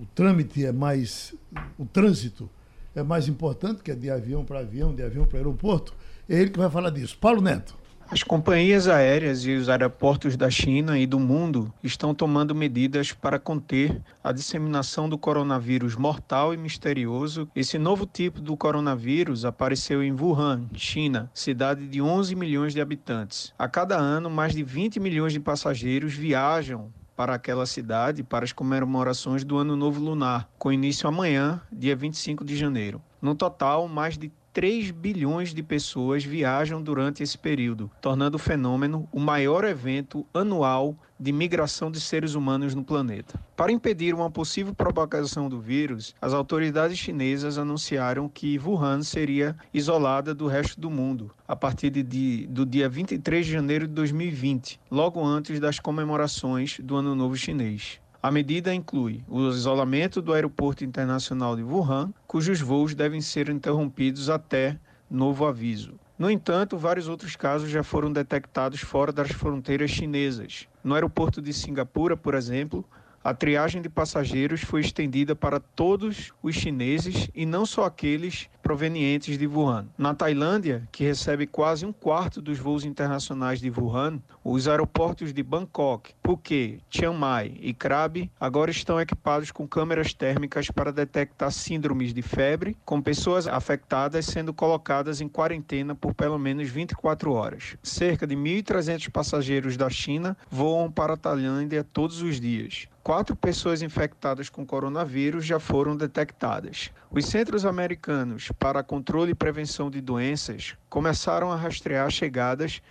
[0.01, 1.35] o trâmite é mais.
[1.79, 2.49] o trânsito
[2.95, 5.95] é mais importante, que é de avião para avião, de avião para aeroporto.
[6.29, 7.17] É ele que vai falar disso.
[7.19, 7.77] Paulo Neto.
[8.09, 13.37] As companhias aéreas e os aeroportos da China e do mundo estão tomando medidas para
[13.37, 17.49] conter a disseminação do coronavírus mortal e misterioso.
[17.55, 23.53] Esse novo tipo do coronavírus apareceu em Wuhan, China, cidade de 11 milhões de habitantes.
[23.59, 28.53] A cada ano, mais de 20 milhões de passageiros viajam para aquela cidade para as
[28.53, 33.03] comemorações do Ano Novo Lunar, com início amanhã, dia 25 de janeiro.
[33.21, 39.07] No total, mais de 3 bilhões de pessoas viajam durante esse período, tornando o fenômeno
[39.13, 43.39] o maior evento anual de migração de seres humanos no planeta.
[43.55, 50.35] Para impedir uma possível propagação do vírus, as autoridades chinesas anunciaram que Wuhan seria isolada
[50.35, 55.23] do resto do mundo a partir de, do dia 23 de janeiro de 2020, logo
[55.23, 58.01] antes das comemorações do Ano Novo Chinês.
[58.27, 64.29] A medida inclui o isolamento do Aeroporto Internacional de Wuhan, cujos voos devem ser interrompidos
[64.29, 65.95] até novo aviso.
[66.19, 70.67] No entanto, vários outros casos já foram detectados fora das fronteiras chinesas.
[70.83, 72.85] No aeroporto de Singapura, por exemplo,
[73.27, 79.37] a triagem de passageiros foi estendida para todos os chineses e não só aqueles provenientes
[79.37, 79.89] de Wuhan.
[79.99, 85.43] Na Tailândia, que recebe quase um quarto dos voos internacionais de Wuhan, os aeroportos de
[85.43, 92.15] Bangkok, Phuket, Chiang Mai e Krabi agora estão equipados com câmeras térmicas para detectar síndromes
[92.15, 97.77] de febre, com pessoas afetadas sendo colocadas em quarentena por pelo menos 24 horas.
[97.83, 103.83] Cerca de 1.300 passageiros da China voam para a Tailândia todos os dias quatro pessoas
[103.83, 106.91] infectadas com coronavírus já foram detectadas.
[107.09, 112.83] Os Centros Americanos para Controle e Prevenção de Doenças começaram a rastrear chegadas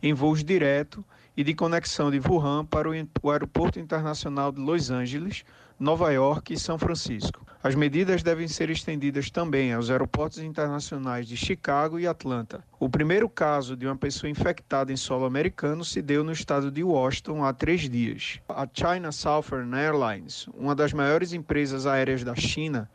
[0.00, 1.04] em voos direto
[1.36, 5.44] e de conexão de Wuhan para o Aeroporto Internacional de Los Angeles,
[5.76, 7.44] Nova York e São Francisco.
[7.66, 12.62] As medidas devem ser estendidas também aos aeroportos internacionais de Chicago e Atlanta.
[12.78, 16.84] O primeiro caso de uma pessoa infectada em solo americano se deu no estado de
[16.84, 18.38] Washington há três dias.
[18.46, 22.86] A China Southern Airlines, uma das maiores empresas aéreas da China,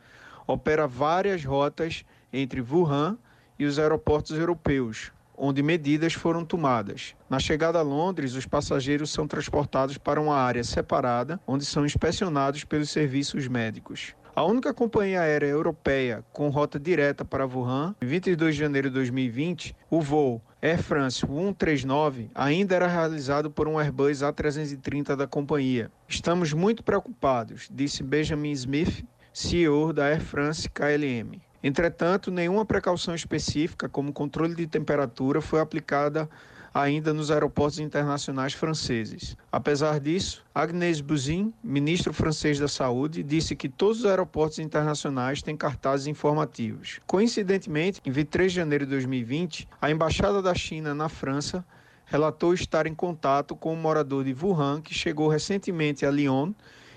[0.46, 3.18] opera várias rotas entre Wuhan
[3.58, 7.16] e os aeroportos europeus, onde medidas foram tomadas.
[7.28, 12.62] Na chegada a Londres, os passageiros são transportados para uma área separada, onde são inspecionados
[12.62, 14.14] pelos serviços médicos.
[14.34, 18.94] A única companhia aérea europeia com rota direta para Wuhan, em 22 de janeiro de
[18.94, 25.90] 2020, o voo Air France 139 ainda era realizado por um Airbus A330 da companhia.
[26.06, 31.40] Estamos muito preocupados, disse Benjamin Smith, CEO da Air France KLM.
[31.62, 36.30] Entretanto, nenhuma precaução específica, como controle de temperatura, foi aplicada
[36.72, 39.36] ainda nos aeroportos internacionais franceses.
[39.50, 45.56] Apesar disso, Agnès Buzyn, ministro francês da Saúde, disse que todos os aeroportos internacionais têm
[45.56, 47.00] cartazes informativos.
[47.06, 51.64] Coincidentemente, em 23 de janeiro de 2020, a embaixada da China na França
[52.06, 56.52] relatou estar em contato com um morador de Wuhan que chegou recentemente a Lyon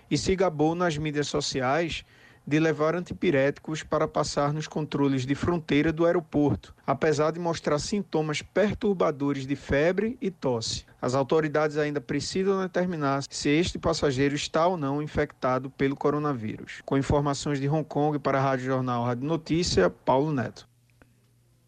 [0.09, 2.03] e se gabou nas mídias sociais
[2.45, 8.41] de levar antipiréticos para passar nos controles de fronteira do aeroporto, apesar de mostrar sintomas
[8.41, 10.85] perturbadores de febre e tosse.
[11.01, 16.81] As autoridades ainda precisam determinar se este passageiro está ou não infectado pelo coronavírus.
[16.85, 20.67] Com informações de Hong Kong para a Rádio Jornal Rádio Notícia, Paulo Neto.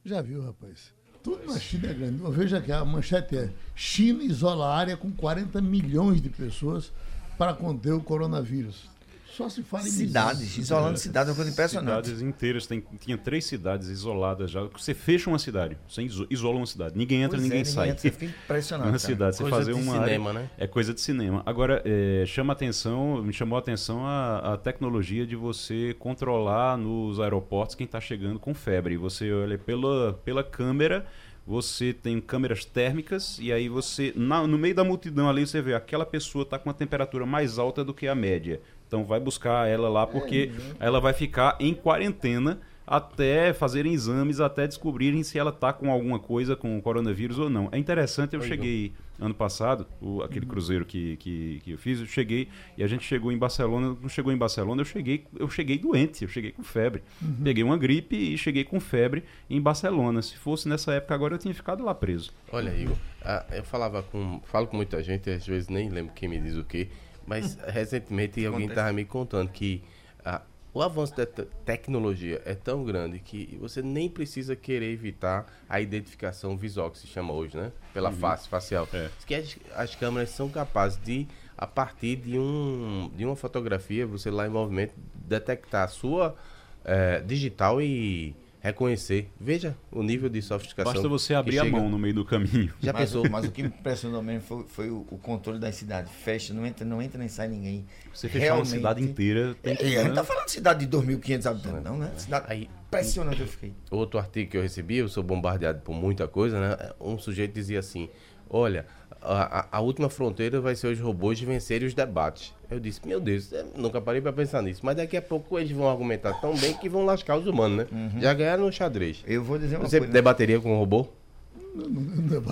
[0.03, 0.93] Já viu, rapaz?
[1.23, 2.21] Tudo na China é grande.
[2.29, 6.93] Veja que a manchete é: China isola a área com 40 milhões de pessoas
[7.35, 8.87] para conter o coronavírus.
[9.35, 12.05] Só se fala em cidades, isolando cidades é uma coisa impressionante.
[12.07, 14.63] Cidades inteiras, tem, tinha três cidades isoladas já.
[14.63, 16.97] Você fecha uma cidade, você isola uma cidade.
[16.97, 17.89] Ninguém entra, Pois ninguém é, sai.
[17.89, 18.89] Entra, você fica impressionante.
[18.95, 20.49] Uma cidade, você Coisa fazer de uma cinema, área- né?
[20.57, 21.43] É coisa de cinema.
[21.45, 27.19] Agora, é, chama atenção, me chamou a atenção a, a tecnologia de você controlar nos
[27.19, 28.95] aeroportos quem está chegando com febre.
[28.97, 31.05] Você olha pela, pela câmera,
[31.45, 35.73] você tem câmeras térmicas e aí você, na- no meio da multidão ali, você vê
[35.75, 38.61] aquela pessoa está com uma temperatura mais alta do que a média.
[38.87, 44.67] Então vai buscar ela lá porque ela vai ficar em quarentena até fazerem exames, até
[44.67, 47.67] descobrirem se ela está com alguma coisa com o coronavírus ou não.
[47.71, 52.05] É interessante, eu cheguei ano passado, o- aquele cruzeiro que, que, que eu fiz, eu
[52.05, 55.79] cheguei e a gente chegou em Barcelona, não chegou em Barcelona, eu cheguei, eu cheguei
[55.79, 57.01] doente, eu cheguei com febre.
[57.43, 60.21] Peguei uma gripe e cheguei com febre em Barcelona.
[60.21, 62.31] Se fosse nessa época agora eu tinha ficado lá preso.
[62.51, 64.39] Olha, Igor, ah, eu falava com.
[64.43, 66.89] Falo com muita gente, às vezes nem lembro quem me diz o quê,
[67.25, 69.83] mas recentemente alguém estava me contando que
[70.23, 70.41] ah,
[70.73, 75.79] o avanço da te- tecnologia é tão grande que você nem precisa querer evitar a
[75.79, 77.71] identificação visual, que se chama hoje, né?
[77.93, 78.87] Pela face facial.
[78.91, 79.09] É.
[79.15, 84.05] Diz Que as, as câmeras são capazes de, a partir de, um, de uma fotografia,
[84.05, 86.35] você lá em movimento, detectar a sua
[86.83, 89.31] eh, digital e reconhecer.
[89.39, 90.93] Veja o nível de sofisticação.
[90.93, 91.77] Basta você abrir a chega.
[91.77, 92.73] mão no meio do caminho.
[92.81, 93.29] Já mas, pensou?
[93.29, 96.11] mas o que me impressionou mesmo foi, foi o, o controle da cidade.
[96.11, 97.85] Fecha, não entra, não entra nem sai ninguém.
[98.13, 99.83] Você fechar uma Realmente- cidade inteira tem que.
[99.85, 100.15] E a gente né?
[100.15, 102.11] tá falando de cidade de 2.500 habitantes, não, né?
[102.17, 103.73] Cidade Aí- impressionante eu fiquei.
[103.91, 106.91] Outro artigo que eu recebi, eu sou bombardeado por muita coisa, né?
[106.99, 108.09] Um sujeito dizia assim:
[108.49, 108.85] olha,
[109.33, 112.53] a, a- última fronteira vai ser os robôs vencerem os debates.
[112.69, 114.81] Eu disse, meu Deus, eu nunca parei pra pensar nisso.
[114.83, 118.11] Mas daqui a pouco eles vão argumentar tão bem que vão lascar os humanos, né?
[118.19, 119.23] Já ganharam no xadrez.
[119.27, 120.11] Eu vou dizer uma Você coisa.
[120.13, 121.07] debateria com um robô?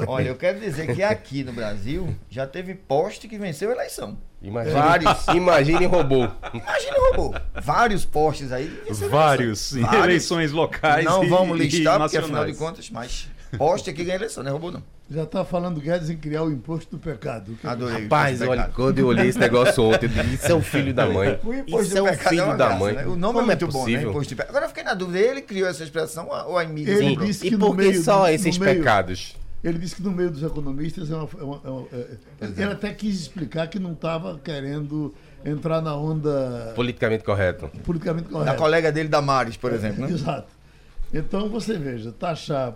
[0.07, 4.17] Olha, eu quero dizer que aqui no Brasil já teve poste que venceu a eleição.
[4.41, 5.27] Imagine, Vários.
[5.33, 6.27] Imagine robô.
[6.53, 7.35] Imagina o robô.
[7.61, 8.67] Vários postes aí.
[9.09, 9.71] Vários.
[9.73, 10.03] Vários.
[10.03, 14.15] eleições locais Não e, vamos e listar, porque afinal de contas, mas poste aqui ganha
[14.17, 14.83] eleição, não é robô não.
[15.09, 17.53] Já está falando Guedes em criar o imposto do pecado.
[17.59, 18.03] Que- Adorei.
[18.03, 21.05] Rapaz, olha, quando eu olhei esse negócio ontem, eu disse, isso é o filho da
[21.05, 21.39] mãe.
[21.43, 22.93] O imposto Isso do é o pecado filho uma da graça, mãe.
[22.93, 23.05] né?
[23.05, 23.83] O nome Como é muito bom, né?
[23.85, 24.09] possível?
[24.09, 24.49] Imposto de pecado.
[24.49, 27.49] Agora eu fiquei na dúvida, ele criou essa expressão ou a mídia Ele disse E
[27.51, 29.35] que no por que meio só do- esses no meio- pecados?
[29.63, 31.29] Ele disse que no meio dos economistas é uma.
[31.39, 35.13] é uma- é uma- é- ele até quis explicar que não estava querendo
[35.45, 37.69] entrar na onda Politicamente correto.
[37.85, 38.57] politicamente Da correta.
[38.57, 40.11] colega dele, Damares, por exemplo, né?
[40.13, 40.47] Exato.
[41.13, 42.73] Então você veja, taxar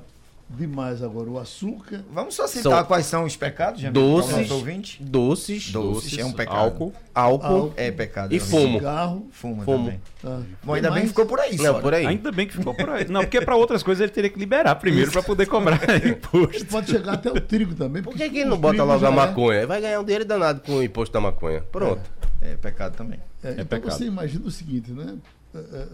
[0.50, 2.04] demais agora o açúcar.
[2.12, 5.04] Vamos só citar São quais são os pecados, já doces, ouvinte?
[5.04, 6.56] doces, Doces, é um pecado.
[6.58, 7.74] álcool, álcool, Álcool.
[7.76, 8.34] É pecado.
[8.34, 8.78] E fumo.
[8.80, 9.28] Cigarro.
[9.32, 9.86] Fumo, Fumo.
[9.86, 10.02] também.
[10.22, 10.42] tá?
[10.64, 12.06] Bom, ainda bem que ficou por aí Não, por aí.
[12.06, 13.06] Ainda bem que ficou por aí.
[13.10, 16.66] Não, porque para outras coisas ele teria que liberar primeiro para poder cobrar imposto.
[16.68, 18.02] Pode chegar até o trigo também.
[18.02, 19.68] Por que, que ele não bota logo a é- maconha?
[19.68, 21.62] Vai ganhar um dinheiro danado com o imposto da maconha.
[21.72, 22.02] Pronto.
[22.42, 23.20] É pecado também.
[23.44, 23.92] É, então pecado.
[23.98, 25.16] você imagina o seguinte, né?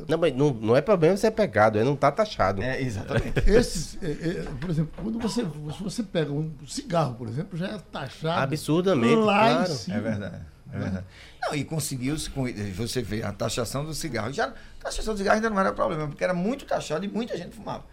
[0.07, 2.61] Não, mas não, não é problema se é pecado, é não tá taxado.
[2.61, 3.39] É, exatamente.
[3.49, 7.67] Esses, é, é, por exemplo, quando você, se você pega um cigarro, por exemplo, já
[7.67, 9.73] é taxado Absurdamente, lá em claro.
[9.73, 9.97] cima.
[9.97, 10.41] É verdade.
[10.73, 11.05] É verdade.
[11.41, 14.33] Não, e conseguiu-se, com- você vê a taxação do cigarro.
[14.33, 17.37] Já, a taxação do cigarro ainda não era problema, porque era muito taxado e muita
[17.37, 17.83] gente fumava.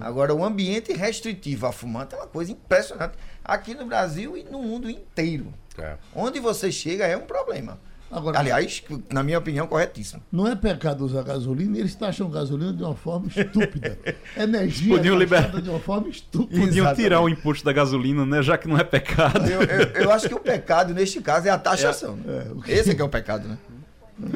[0.00, 3.14] Agora, o ambiente restritivo a fumante é uma coisa impressionante.
[3.42, 5.54] Aqui no Brasil e no mundo inteiro.
[5.78, 5.96] É.
[6.14, 7.78] Onde você chega é um problema.
[8.10, 10.20] Agora, Aliás, na minha opinião, corretíssimo.
[10.32, 13.96] não é pecado usar gasolina, e eles taxam gasolina de uma forma estúpida.
[14.36, 16.58] Energia Podiam é liberar- de uma forma estúpida.
[16.60, 17.02] Podiam Exatamente.
[17.02, 18.42] tirar o imposto da gasolina, né?
[18.42, 19.46] Já que não é pecado.
[19.48, 22.16] Eu, eu, eu acho que o pecado, neste caso, é a taxação.
[22.16, 22.46] né?
[22.48, 23.56] É, o que- Esse é que é o pecado, né?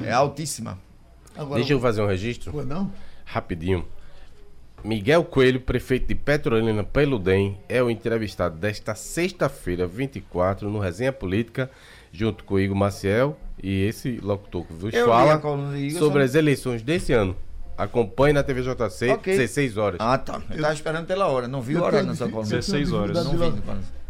[0.05, 0.79] É altíssima.
[1.37, 2.53] Agora, Deixa eu fazer um registro.
[2.53, 2.93] Foi não?
[3.25, 3.85] Rapidinho.
[4.85, 11.11] Miguel Coelho, prefeito de Petrolina pelo DEM, é o entrevistado desta sexta-feira, 24, no Resenha
[11.13, 11.71] Política,
[12.15, 16.21] junto com o Igor Maciel e esse locutor que vos Eu fala a Igor, sobre
[16.21, 17.37] só- as eleições desse ano.
[17.77, 19.33] Acompanhe na TVJC, Ok.
[19.37, 19.99] 16 horas.
[20.01, 20.41] Ah, tá.
[20.49, 21.49] Eu estava esperando pela hora.
[21.49, 22.37] Não vi o Eu horário difi- coluna.
[22.37, 23.25] eu tenho 16 horas.
[23.25, 23.37] Não vi.
[23.37, 23.59] lo-.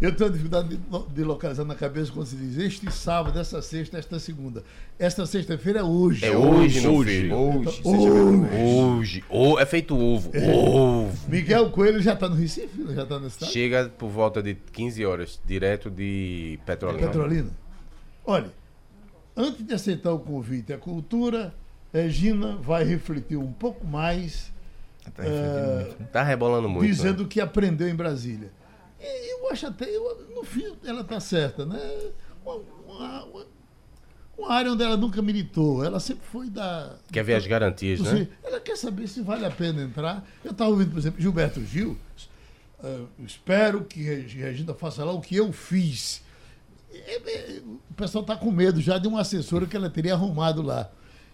[0.03, 0.79] Eu tenho dificuldade de,
[1.15, 4.63] de localizar na cabeça quando se diz este sábado, essa sexta, esta segunda.
[4.99, 6.27] Esta sexta-feira é hoje.
[6.27, 7.33] É hoje, meu Hoje.
[7.33, 7.71] Hoje.
[7.83, 8.49] seja Hoje.
[8.55, 9.25] Hoje.
[9.31, 10.31] O- é feito ovo.
[10.37, 11.11] Ovo.
[11.27, 12.85] Miguel Coelho já está no Recife?
[12.95, 13.51] Já está na cidade?
[13.51, 17.07] Chega por volta de 15 horas, direto de Petrolina.
[17.07, 17.64] Petrolina.
[18.25, 18.51] Olha,
[19.37, 21.55] antes de aceitar o convite à cultura,
[21.93, 24.53] Regina vai refletir um pouco mais,
[25.05, 26.11] Tá refletindo eh, muito.
[26.13, 26.87] Tá rebolando muito.
[26.87, 27.25] dizendo né?
[27.25, 28.51] o que aprendeu em Brasília.
[29.01, 31.79] E eu acho até, eu- no fim, ela está certa, né?
[32.45, 32.55] Uma,
[32.87, 33.47] uma- uma-
[34.37, 36.97] uma área onde ela nunca militou, ela sempre foi da.
[37.13, 38.27] Quer ver as garantias, né?
[38.43, 40.27] ela quer saber se vale a pena entrar.
[40.43, 41.97] Eu estava ouvindo, por exemplo, Gilberto Gil.
[42.83, 46.24] eh, espero que Regi- Regina faça lá o que eu fiz.
[47.91, 50.91] O pessoal está com medo já de uma assessora que ela teria arrumado lá.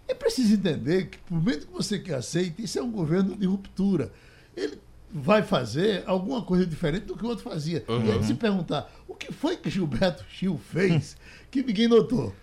[0.06, 3.46] É preciso entender que, por menos que você que aceite, isso é um governo de
[3.46, 4.12] ruptura.
[4.56, 4.78] Ele
[5.12, 7.84] vai fazer alguma coisa diferente do que o outro fazia.
[7.88, 11.16] E aí se perguntar, o que foi que Gilberto Gil fez
[11.50, 12.34] que ninguém notou?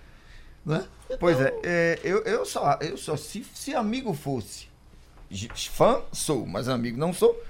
[0.66, 0.86] Né?
[1.20, 4.68] Pois é, Então, é, eu, eu só, eu só se, se amigo fosse,
[5.70, 7.42] fã sou, mas amigo não sou,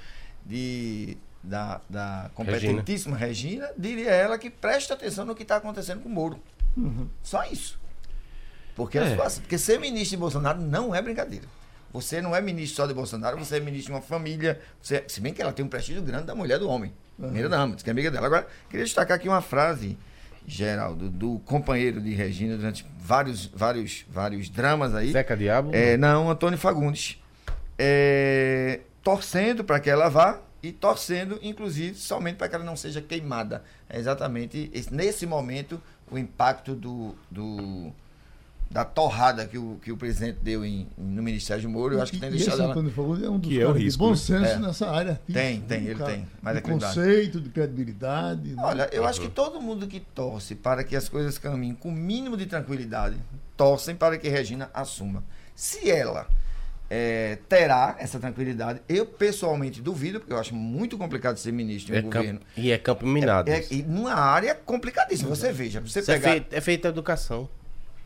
[0.45, 3.69] de, da, da competentíssima Regina.
[3.77, 6.39] diria ela que preste atenção no que está acontecendo com o Moro.
[7.23, 7.79] Só isso.
[8.75, 9.15] Porque, É.
[9.15, 11.45] porque ser ministro de Bolsonaro não é brincadeira.
[11.91, 14.59] Você não é ministro só de Bolsonaro, você é ministro de uma família.
[14.81, 16.93] Você, se bem que ela tem um prestígio grande da mulher do homem.
[17.19, 18.27] Primeira dama, que é amiga dela.
[18.27, 19.97] Agora, queria destacar aqui uma frase,
[20.45, 25.11] Geraldo, do companheiro de Regina durante vários, vários, vários dramas aí.
[25.11, 25.71] Zeca Diabo?
[25.73, 27.19] É, não, Antônio Fagundes.
[27.79, 33.01] É, torcendo para que ela vá e torcendo, inclusive, somente para que ela não seja
[33.01, 33.63] queimada.
[33.89, 37.91] É exatamente esse- nesse momento o impacto do, do-
[38.69, 41.93] da torrada que o, que o presidente deu em, no Ministério de Moro.
[41.95, 42.71] Eu acho que tem deixado esse ela.
[42.71, 44.15] Antônio Fagundes é um dos Que é o risco, de bom né?
[44.17, 44.59] senso É.
[44.59, 45.21] nessa área.
[45.31, 46.27] Tem, tem, um ele cara tem, de
[46.59, 46.95] equilibrado.
[46.95, 48.49] conceito, de credibilidade.
[48.49, 48.61] né?
[48.61, 51.91] Olha, eu acho que todo mundo que torce para que as coisas caminhem com o
[51.93, 53.15] mínimo de tranquilidade,
[53.55, 55.23] torcem para que Regina assuma.
[55.55, 56.27] Se ela
[56.89, 61.99] eh, terá essa tranquilidade, eu pessoalmente duvido, porque eu acho muito complicado ser ministro de
[61.99, 62.39] É um campo- governo.
[62.55, 63.49] e é campo minado.
[63.51, 65.29] É, e numa área complicadíssima.
[65.29, 67.49] Você veja, você Isso é, feito, é feita educação.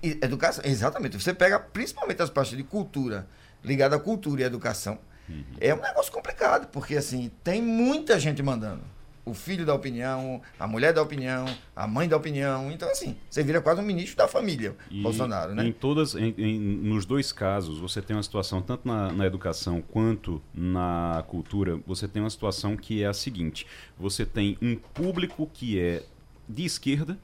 [0.04, 1.20] E Educação, exatamente.
[1.22, 3.28] Você pega principalmente as partes de cultura,
[3.64, 4.98] ligada à cultura e à educação.
[5.60, 8.82] É um negócio complicado, porque assim, tem muita gente mandando.
[9.32, 12.72] O, filho da opinião, a mulher da opinião, a mãe da opinião.
[12.72, 15.66] Então, assim, você vira quase um ministro da família, E Bolsonaro, né?
[15.66, 19.82] Em todas, em- em- nos dois casos, você tem uma situação, tanto na, na educação
[19.82, 23.66] quanto na cultura, você tem uma situação que é a seguinte:
[24.00, 26.04] você tem um público que é
[26.48, 27.18] de esquerda.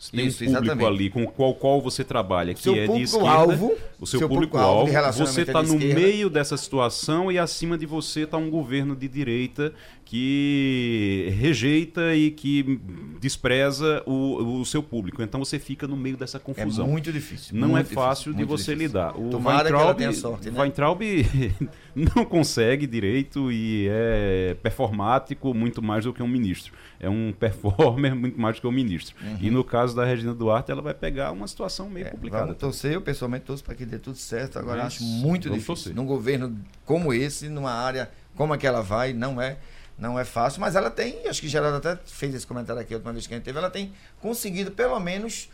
[0.00, 0.86] Você tem Isso, um público exatamente.
[0.94, 3.54] ali com o qual, qual você trabalha, que Seu é de esquerda.
[3.98, 6.00] O seu, seu público-alvo, você é está de no esquerda.
[6.00, 9.74] meio dessa situação e acima de você está um governo de direita
[10.08, 12.80] que rejeita e que
[13.20, 15.22] despreza o, o seu público.
[15.22, 16.86] Então você fica no meio dessa É confusão.
[16.88, 17.54] muito difícil.
[17.56, 18.86] Não muito é fácil difícil, de você difícil.
[18.86, 19.20] lidar.
[19.20, 20.58] O Tomara que ela Weintraub, tenha sorte, né?
[20.60, 21.00] Weintraub
[21.94, 26.72] não consegue direito e é performático muito mais do que um ministro.
[26.98, 29.14] É um performer muito mais do que um ministro.
[29.40, 32.08] E no caso da Regina Duarte, ela vai pegar uma situação meio Uhum.
[32.08, 32.44] É, complicada.
[32.46, 34.58] Vamos torcer, eu pessoalmente torço para que dê tudo certo.
[34.58, 35.66] Agora Mas acho muito difícil.
[35.66, 35.94] torcer.
[35.94, 39.58] Num governo como esse, numa área como a que ela vai, não é,
[39.98, 40.60] não é fácil.
[40.60, 43.34] Mas ela tem, acho que Geraldo até fez esse comentário aqui a última vez que
[43.34, 45.48] a gente teve, ela tem conseguido pelo menos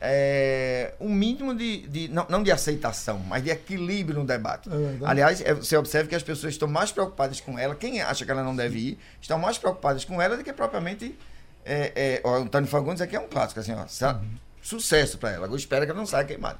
[0.00, 4.68] é, um mínimo de, de não, não de aceitação, mas de equilíbrio no debate.
[4.70, 4.98] É.
[5.04, 8.30] Aliás, é, você observa que as pessoas estão mais preocupadas com ela, quem acha que
[8.30, 11.16] ela não deve ir, estão mais preocupadas com ela do que propriamente.
[11.62, 14.22] É, é, o Antônio Fagundes aqui é um clássico, assim, ó, sa-
[14.62, 15.44] sucesso para ela.
[15.44, 16.58] Agora espera que ela não saia queimada.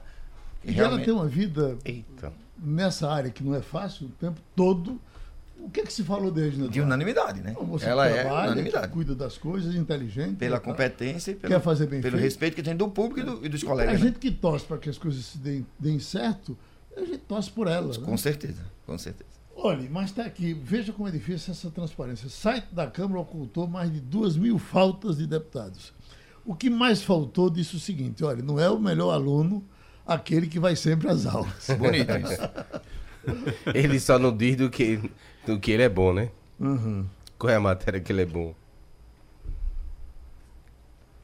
[0.62, 2.30] E ela tem uma vida Eita.
[2.58, 5.00] nessa área que não é fácil o tempo todo.
[5.62, 7.54] O que é que se falou de Regina de unanimidade, né?
[7.60, 8.88] Moça Ela é trabalha, unanimidade.
[8.88, 10.36] que cuida das coisas, inteligente.
[10.36, 10.64] Pela tá?
[10.64, 12.24] competência e pelo, Quer fazer bem pelo feito.
[12.24, 14.00] respeito que tem do público e, do- e dos A colegas.
[14.00, 14.06] né?
[14.06, 16.56] gente que torce para que as coisas se deem, deem certo,
[16.96, 17.88] a gente torce por ela.
[17.88, 18.04] né?
[18.04, 19.30] Com certeza, com certeza.
[19.54, 22.26] Olha, mas está aqui, veja como é difícil essa transparência.
[22.26, 25.92] O site da Câmara ocultou mais de duas mil faltas de deputados.
[26.46, 29.62] O que mais faltou disse o seguinte: olha, não é o melhor aluno
[30.06, 31.66] aquele que vai sempre às aulas.
[31.78, 32.40] Bonito isso.
[33.74, 34.98] Ele só não diz do que,
[35.46, 36.30] do que ele é bom, né?
[36.58, 37.06] Uhum.
[37.38, 38.54] Qual é a matéria que ele é bom?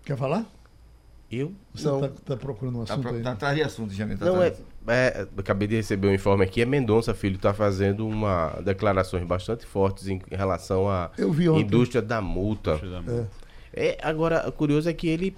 [0.05, 0.47] Quer falar?
[1.31, 1.53] Eu?
[1.75, 2.05] Você não.
[2.05, 3.23] está procurando um Tá, assunto pro- aí?
[3.23, 4.17] tá atrás de assunto, Jamil.
[4.17, 4.64] Tá Não, é, atrás.
[4.87, 6.62] é, acabei de receber um informe aqui.
[6.62, 11.62] É Mendonça Filho está fazendo uma declarações bastante fortes em relação à Eu vi ontem.
[11.62, 12.81] indústria da multa.
[13.75, 13.89] É.
[13.89, 15.37] É, agora, o curioso é que ele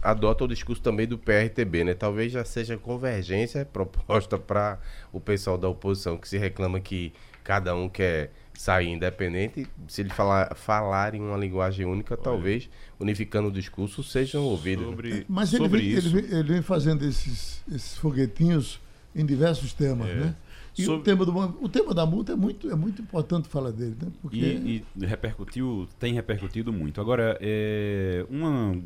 [0.00, 1.94] adota o discurso também do PRTB, né?
[1.94, 4.78] Talvez já seja convergência proposta para
[5.12, 7.12] o pessoal da oposição, que se reclama que
[7.46, 9.66] cada um quer sair independente.
[9.86, 12.68] Se ele falar, falar em uma linguagem única, talvez,
[12.98, 14.84] unificando o discurso, sejam ouvidos.
[14.84, 14.90] né?
[14.90, 16.08] Sobre, Mas ele sobre vem, isso.
[16.08, 18.80] ele, vem, ele vem fazendo esses, esses foguetinhos
[19.14, 20.14] em diversos temas, É.
[20.14, 20.34] né?
[20.78, 21.32] E o, Sobre- tema do,
[21.64, 24.08] o tema da multa é muito, é muito importante falar dele, né?
[24.20, 27.00] Porque E, e repercutiu, tem repercutido muito.
[27.00, 28.76] Agora, é, uma,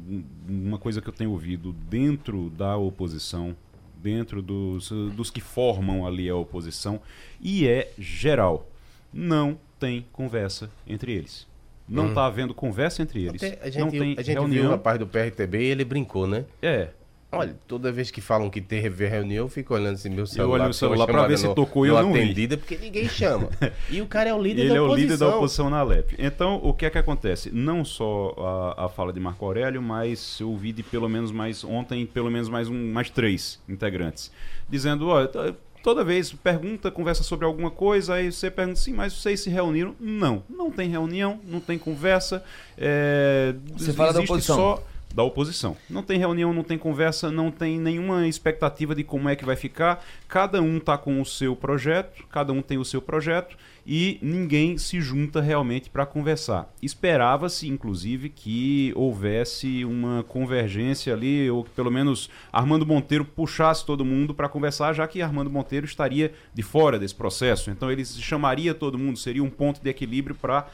[0.48, 3.56] uma coisa que eu tenho ouvido dentro da oposição,
[4.02, 7.00] dentro dos, dos que formam ali a oposição,
[7.40, 8.68] e é geral,
[9.12, 11.48] não tem conversa entre eles.
[11.88, 13.42] Não está havendo conversa entre eles.
[13.42, 14.70] Até a gente, não tem a gente viu o reunião.
[14.70, 16.44] rapaz do PRTB e ele brincou, né?
[16.62, 16.90] É,
[17.32, 20.48] Olha, toda vez que falam que teve reunião, eu fico olhando assim meu celular.
[20.48, 22.18] olho porque é uma celular pra chamada ver se tocou e eu não vi.
[22.20, 23.48] atendida, porque ninguém chama.
[23.88, 25.10] E o cara é o líder ele da é o oposição.
[25.12, 26.14] líder da oposição na Alep.
[26.18, 27.48] Então, o que é que acontece?
[27.52, 31.62] Não só a, a fala de Marco Aurélio, mas eu ouvi de pelo menos mais
[31.62, 34.32] ontem, pelo menos mais um, mais três integrantes,
[34.68, 35.54] dizendo, olha, t-
[35.84, 39.94] toda vez pergunta, conversa sobre alguma coisa, aí você pergunta, sim, mas vocês se reuniram?
[40.00, 42.42] Não, não tem reunião, não tem conversa.
[42.76, 44.56] é, Você fala da existe oposição.
[44.56, 44.84] Só
[45.14, 45.76] da oposição.
[45.88, 49.56] Não tem reunião, não tem conversa, não tem nenhuma expectativa de como é que vai
[49.56, 50.04] ficar.
[50.28, 53.56] Cada um está com o seu projeto, cada um tem o seu projeto
[53.86, 56.72] e ninguém se junta realmente para conversar.
[56.80, 64.04] Esperava-se, inclusive, que houvesse uma convergência ali, ou que pelo menos Armando Monteiro puxasse todo
[64.04, 67.70] mundo para conversar, já que Armando Monteiro estaria de fora desse processo.
[67.70, 70.68] Então ele chamaria todo mundo, seria um ponto de equilíbrio para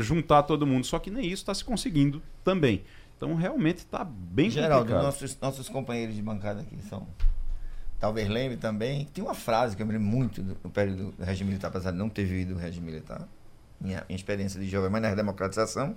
[0.00, 0.84] juntar todo mundo.
[0.84, 2.82] Só que nem isso está se conseguindo também.
[3.18, 5.02] Então realmente está bem Geraldo, complicado.
[5.02, 7.04] nossos, nossos companheiros de bancada aqui são.
[7.98, 9.06] Talvez lembre também.
[9.12, 11.98] Tem uma frase que eu me lembro muito do, período do regime militar, apesar de
[11.98, 13.26] não ter vivido o regime militar.
[13.80, 15.96] Minha, minha experiência de jovem, mas na democratização.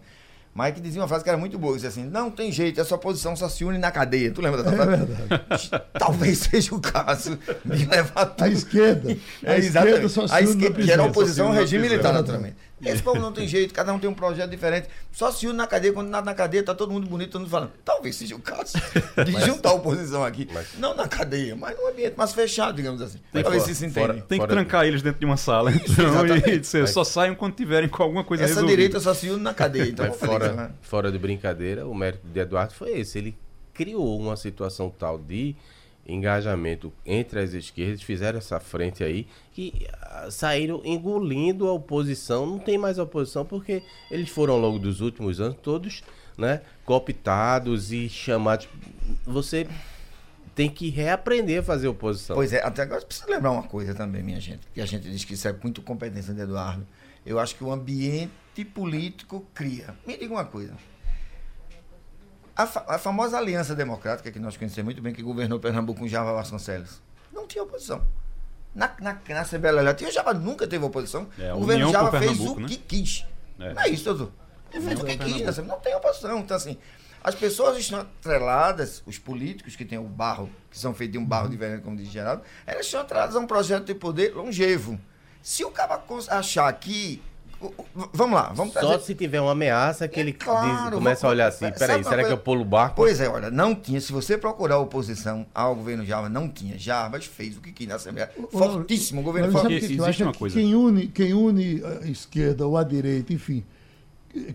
[0.53, 2.93] Mas que dizia uma frase que era muito boa, dizia assim, não tem jeito, essa
[2.93, 4.31] oposição só se une na cadeia.
[4.31, 5.69] Tu lembra dessa frase?
[5.97, 9.09] Talvez seja o caso de levar a esquerda,
[9.45, 10.09] a é, esquerda exatamente.
[10.09, 12.55] só se a une na esquerda, que era a oposição ao regime militar, naturalmente.
[12.83, 14.87] Esse povo não tem jeito, cada um tem um projeto diferente.
[15.11, 17.49] Só se une na cadeia, quando nada na cadeia, tá todo mundo bonito, todo mundo
[17.51, 17.71] falando.
[17.85, 18.73] Talvez seja o caso
[19.25, 20.47] de juntar a oposição aqui.
[20.77, 23.19] Não na cadeia, mas num ambiente mais fechado, digamos assim.
[23.31, 24.27] Tem Talvez fora- se se fora- entende.
[24.27, 27.53] Tem que Fora- trancar eles dentro de uma sala, então, e dizer, só saiam quando
[27.55, 28.75] tiverem com alguma coisa Essa resolvida.
[28.77, 29.89] direita só se une na cadeia.
[29.89, 30.71] Então, Mas fora, né?
[30.81, 33.17] fora de brincadeira, o mérito de Eduardo foi esse.
[33.17, 33.37] Ele
[33.73, 35.55] criou uma situação tal de
[36.11, 42.45] engajamento entre as esquerdas, fizeram essa frente aí e ah, saíram engolindo a oposição.
[42.45, 46.03] Não tem mais oposição porque eles foram ao longo dos últimos anos todos,
[46.37, 48.67] né, cooptados e chamados.
[49.25, 49.67] Você
[50.53, 52.35] tem que reaprender a fazer oposição.
[52.35, 55.23] Pois é, até agora precisa lembrar uma coisa também, minha gente, que a gente diz
[55.23, 56.85] que isso é muito competência de Eduardo.
[57.25, 59.95] Eu acho que o ambiente político cria.
[60.05, 60.73] Me diga uma coisa.
[62.55, 66.07] A, fa a famosa aliança democrática, que nós conhecemos muito bem, que governou Pernambuco com
[66.07, 68.05] Java Vasconcelos, não tinha oposição.
[68.73, 71.27] Na, na, na Assembleia Legislativa, Java nunca teve oposição.
[71.37, 72.67] É, o governo Java fez o né?
[72.67, 73.25] que quis.
[73.59, 73.73] É.
[73.73, 74.31] Não é isso, doutor.
[74.73, 76.39] Ele fez o que quis, não tem oposição.
[76.39, 76.77] Então, assim,
[77.23, 81.25] as pessoas estão atreladas, os políticos que têm o barro, que são feitos de um
[81.25, 84.99] barro diferente, como diz Geraldo, elas estão atreladas a um projeto de poder longevo.
[85.41, 87.21] Se o cara achar que.
[88.13, 89.03] Vamos lá, vamos Só trazer.
[89.03, 92.23] se tiver uma ameaça que É ele claro, diz- começa a olhar assim, peraí, será
[92.23, 92.95] que eu pulo o barco?
[92.95, 93.99] Pois é, olha, não tinha.
[94.01, 96.77] Se você procurar oposição ao governo Java, não tinha.
[96.77, 98.31] Jarbas fez o que quis na Assembleia.
[98.51, 102.77] Fortíssimo, o governo Mas que, existe uma coisa- Quem une, quem une a esquerda ou
[102.77, 103.63] a direita, enfim,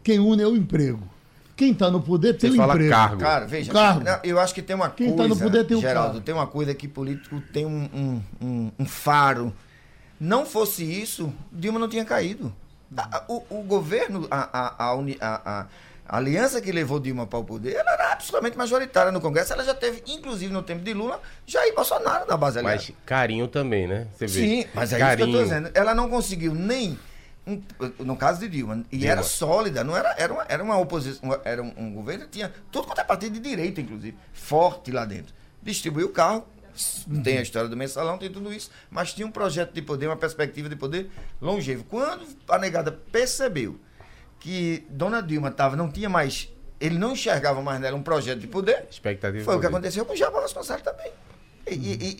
[0.02, 1.02] quem une é o emprego.
[1.54, 2.90] Quem está no poder tem Você o fala emprego.
[2.92, 3.18] cargo.
[3.20, 4.04] Cara, veja, Cargo.
[4.24, 6.20] eu acho que tem uma Quem coisa, tá no poder tem um Geraldo, cargo.
[6.20, 9.54] tem uma coisa que político tem um, um, um- um faro.
[10.20, 12.52] Não fosse isso, Dilma não tinha caído.
[12.96, 15.66] A- o, o governo, a, a, a, a-
[16.08, 19.52] aliança que levou Dilma para o poder, ela era absolutamente majoritária no Congresso.
[19.52, 22.76] Ela já teve, inclusive no tempo de Lula, Jair Bolsonaro na base aliada.
[22.76, 24.06] Mas carinho também, né?
[24.16, 24.32] Você vê.
[24.46, 25.28] Sim, mas é carinho.
[25.28, 25.70] isso que eu tô dizendo.
[25.74, 26.98] Ela não conseguiu nem.
[27.46, 27.60] um-
[28.00, 29.12] no caso de Dilma, e Dilma.
[29.12, 32.52] era sólida, não era, era, uma, era uma oposição, era um, um governo que tinha
[32.72, 35.34] tudo quanto é partido de direita, inclusive, forte lá dentro.
[35.62, 36.44] Distribuiu o carro,
[37.22, 40.16] tem a história do mensalão, tem tudo isso, mas tinha um projeto de poder, uma
[40.16, 41.10] perspectiva de poder
[41.40, 41.84] longevo.
[41.84, 43.78] Quando a negada percebeu
[44.40, 46.48] que Dona Dilma tava, não tinha mais,
[46.80, 50.12] ele não enxergava mais nela um projeto de poder, Expectativa foi o que aconteceu com
[50.12, 51.10] o Jabal Vasconcelos também.
[51.68, 51.72] E,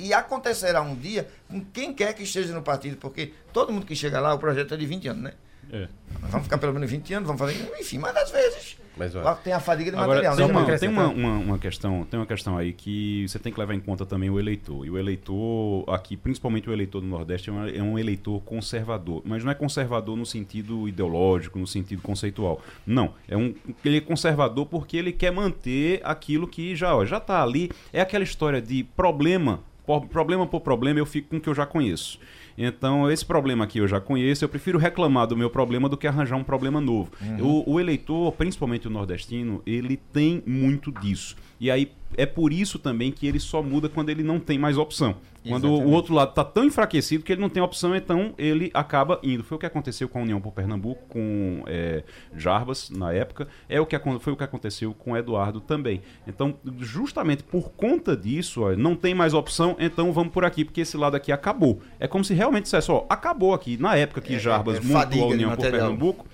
[0.03, 3.87] e- e acontecerá um dia com quem quer que esteja no partido, porque todo mundo
[3.87, 5.33] que chega lá, o projeto é de 20 anos, né?
[5.73, 5.89] É.
[6.31, 7.55] Vamos ficar pelo menos 20 anos, vamos fazer.
[7.81, 9.13] Enfim, mas às vezes Mas,
[9.45, 10.53] tem a fadiga de Agora, material, tem, né?
[10.53, 13.75] uma, tem uma, uma, uma questão, tem uma questão aí que você tem que levar
[13.75, 14.87] em conta também o eleitor.
[14.87, 19.23] E o eleitor aqui, principalmente o eleitor do Nordeste, é um, é um eleitor conservador.
[19.25, 22.63] Mas não é conservador no sentido ideológico, no sentido conceitual.
[22.87, 23.13] Não.
[23.29, 23.55] É um,
[23.85, 27.71] ele é conservador porque ele quer manter aquilo que já ó, já está ali.
[27.93, 31.55] É aquela história de problema, por- problema por problema, eu fico com o que eu
[31.55, 32.19] já conheço.
[32.57, 36.07] Então, esse problema aqui eu já conheço, eu prefiro reclamar do meu problema do que
[36.07, 37.11] arranjar um problema novo.
[37.41, 41.37] O, o eleitor, principalmente o nordestino, ele tem muito disso.
[41.61, 44.77] E aí é por isso também que ele só muda quando ele não tem mais
[44.77, 45.17] opção.
[45.49, 45.95] Quando o Exatamente.
[45.95, 49.45] outro lado está tão enfraquecido que ele não tem opção, então ele acaba indo.
[49.45, 52.03] Foi o que aconteceu com a União por Pernambuco, com é,
[52.37, 56.03] Jarbas na época, é o que foi o que aconteceu com Eduardo também.
[56.27, 60.81] Então, justamente por conta disso, ó, não tem mais opção, então vamos por aqui, porque
[60.81, 61.81] esse lado aqui acabou.
[62.01, 63.77] É como se realmente dissesse, ó, acabou aqui.
[63.77, 65.71] Na época que É, Jarbas é, é montou a União por.
[65.71, 66.27] Pernambuco,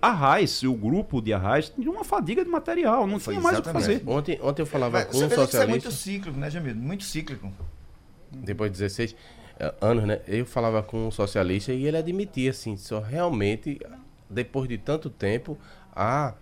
[0.00, 3.58] a Raiz, o grupo de Arraiz, tinha uma fadiga de material, não Foi tinha mais
[3.58, 4.02] o que fazer.
[4.06, 6.50] Ontem, ontem eu falava Mas com você um que isso é muito socialista, cíclico, né,
[6.50, 6.74] Jamil?
[6.74, 7.52] Muito cíclico.
[8.32, 9.14] depois de 16
[9.58, 10.20] eh, anos, né?
[10.26, 13.78] Eu falava com um socialista e ele admitia, assim, só realmente,
[14.28, 15.58] depois de tanto tempo,
[15.94, 16.34] a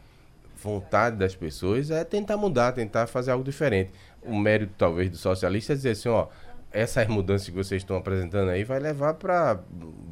[0.63, 3.91] vontade das pessoas é tentar mudar, tentar fazer algo diferente.
[4.23, 6.29] O mérito, talvez, do socialista é dizer assim, ó,
[6.73, 9.61] essas mudanças que vocês estão apresentando aí vai levar para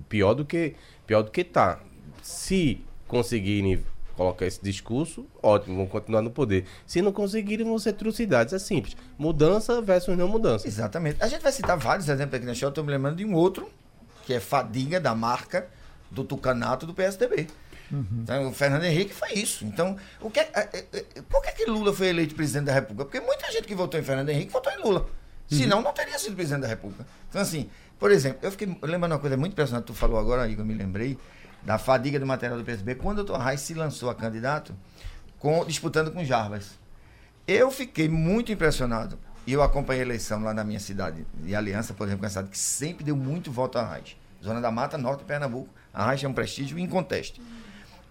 [0.08, 0.74] pior do que
[1.06, 1.80] pior do que tá.
[2.22, 3.84] Se conseguirem
[4.16, 6.64] colocar esse discurso, ótimo, vão continuar no poder.
[6.86, 8.52] Se não conseguirem, vão ser trucidades.
[8.54, 8.96] É simples.
[9.18, 10.66] Mudança versus não mudança.
[10.66, 11.22] Exatamente.
[11.22, 12.66] A gente vai citar vários exemplos aqui na show.
[12.66, 13.70] Eu estou me lembrando de um outro,
[14.24, 15.68] que é fadiga da marca
[16.10, 17.46] do Tucanato do PSDB.
[18.22, 19.66] Então, o Fernando Henrique foi isso.
[19.66, 23.04] Então, o que é- é- é- por que, que Lula foi eleito presidente da República?
[23.04, 25.06] Porque muita gente que votou em Fernando Henrique votou em Lula.
[25.46, 27.06] Senão, não teria sido presidente da República.
[27.28, 29.84] Então, assim, por exemplo, eu fiquei lembrando uma coisa muito impressionante.
[29.84, 31.18] Tu falou agora, Igor, eu me lembrei
[31.64, 32.96] da fadiga do material do PSDB.
[32.96, 33.36] Quando o Dr.
[33.36, 34.74] Reis se lançou a candidato,
[35.38, 36.78] com, disputando com Jarbas.
[37.46, 39.18] Eu fiquei muito impressionado.
[39.44, 42.48] E eu acompanhei a eleição lá na minha cidade de Aliança, por exemplo, é cidade
[42.48, 44.16] que sempre deu muito voto a Arraes.
[44.42, 45.68] Zona da Mata, Norte de Pernambuco.
[45.92, 47.42] Arraes é um prestígio inconteste.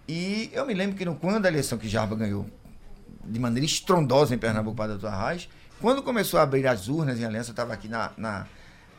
[0.06, 2.46] E eu me lembro que no, quando a eleição que Jarba ganhou
[3.24, 5.48] de maneira estrondosa em Pernambuco para o doutor Arraes,
[5.80, 8.46] quando começou a abrir as urnas em Aliança, eu estava aqui na, na,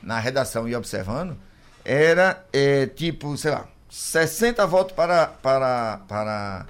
[0.02, 1.38] na redação e observando,
[1.86, 3.68] era é, tipo, sei lá,
[3.98, 6.66] 60 votos para, para, para,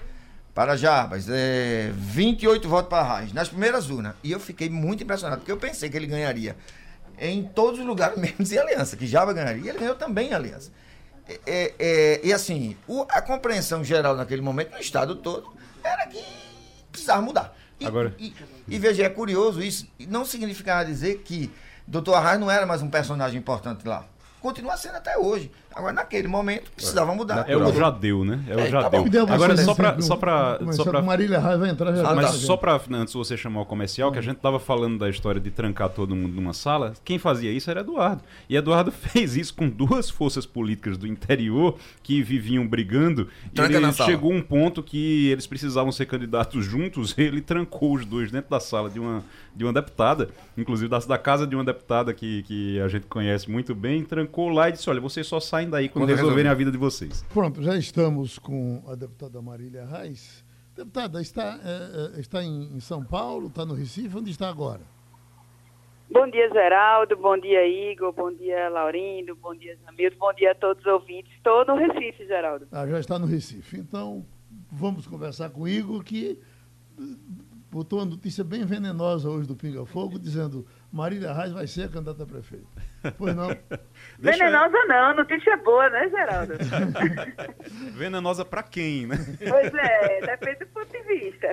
[0.53, 4.13] para Jarbas, é, 28 votos para Arraes, nas primeiras urnas.
[4.21, 6.53] E eu fiquei muito impressionado, porque eu pensei que ele ganharia
[7.17, 10.33] em todos os lugares, menos em Aliança, que Java ganharia, e ele ganhou também em
[10.33, 10.69] Aliança.
[11.25, 16.05] É, é, é, e assim, o- a compreensão geral naquele momento, no estado todo, era
[16.07, 16.21] que
[16.91, 17.55] precisava mudar.
[17.79, 18.33] E, Agora- e,
[18.67, 19.87] e veja, é curioso isso.
[20.09, 21.49] Não significava dizer que
[21.87, 22.15] Dr.
[22.15, 24.05] Arraes não era mais um personagem importante lá.
[24.41, 25.49] Continua sendo até hoje.
[25.75, 27.45] Agora, naquele momento, precisava mudar.
[27.49, 28.43] É o Jadeu, né?
[28.47, 29.03] É o É, tá Jadeu.
[29.03, 29.09] bom.
[29.09, 31.95] Deu uma Agora, só pra, assim, só pra, mas só pra Marília Raiva vai entrar
[31.95, 32.07] já.
[32.09, 32.31] Ah, Mas tá.
[32.33, 35.41] só pra, antes de você chamar o comercial, que a gente tava falando da história
[35.41, 38.21] de trancar todo mundo numa sala, quem fazia isso era Eduardo.
[38.49, 43.27] E Eduardo fez isso com duas forças políticas do interior que viviam brigando.
[43.53, 44.09] Tranca ele na sala.
[44.09, 48.59] chegou um ponto que eles precisavam ser candidatos juntos, ele trancou os dois dentro da
[48.59, 49.23] sala de uma,
[49.55, 53.49] de uma deputada, inclusive da, da casa de uma deputada que, que a gente conhece
[53.49, 56.49] muito bem, trancou lá e disse, olha, vocês só saem daí quando, Quando resolverem resolver.
[56.49, 57.23] a vida de vocês.
[57.33, 60.43] Pronto, já estamos com a deputada Marília Reis.
[60.75, 64.81] Deputada, está, eh, eh, está em, em São Paulo, está no Recife, onde está agora?
[66.11, 67.15] Bom dia, Geraldo.
[67.15, 68.11] Bom dia, Igor.
[68.11, 69.35] Bom dia, Laurindo.
[69.35, 70.15] Bom dia, Zamildo.
[70.17, 71.31] Bom dia a todos os ouvintes.
[71.35, 72.67] Estou no Recife, Geraldo.
[72.71, 73.79] Ah, já está no Recife.
[73.79, 74.25] Então,
[74.71, 76.39] vamos conversar com o Igor, que
[77.71, 81.87] botou uma notícia bem venenosa hoje do Pinga Fogo, dizendo Marília Reis vai ser a
[81.87, 82.67] candidata a prefeito.
[83.17, 83.47] Pois não?
[84.19, 86.53] Venenosa não, notícia boa, né, Geraldo?
[87.97, 89.17] Venenosa pra quem, né?
[89.39, 91.47] pois é, depende do ponto de vista.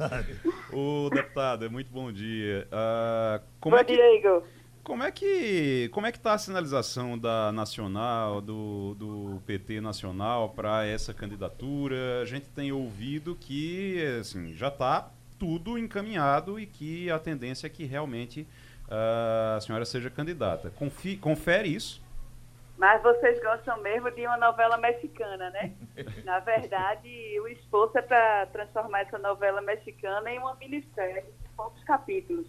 [0.72, 2.66] Ô, deputada, muito bom dia.
[2.72, 4.44] Ah, como, Bom é que, dia, Igor.
[4.82, 10.54] como é que como é que tá a sinalização da Nacional, do, do PT Nacional
[10.54, 12.22] para essa candidatura?
[12.22, 17.70] A gente tem ouvido que assim, já está tudo encaminhado e que a tendência é
[17.70, 18.46] que realmente
[18.90, 20.70] ah, a senhora seja candidata.
[20.70, 22.02] Confi- confere isso?
[22.76, 25.74] Mas vocês gostam mesmo de uma novela mexicana, né?
[26.24, 31.84] Na verdade, o esforço é para transformar essa novela mexicana em uma minissérie de poucos
[31.84, 32.46] capítulos.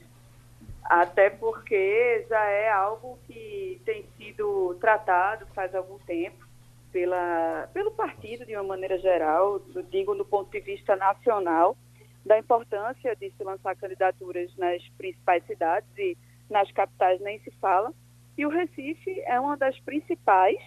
[0.83, 6.45] Até porque já é algo que tem sido tratado faz algum tempo
[6.91, 11.77] pela, pelo partido, de uma maneira geral, digo no ponto de vista nacional,
[12.25, 16.17] da importância de se lançar candidaturas nas principais cidades e
[16.51, 17.93] nas capitais nem se fala.
[18.37, 20.57] E o Recife é uma das principais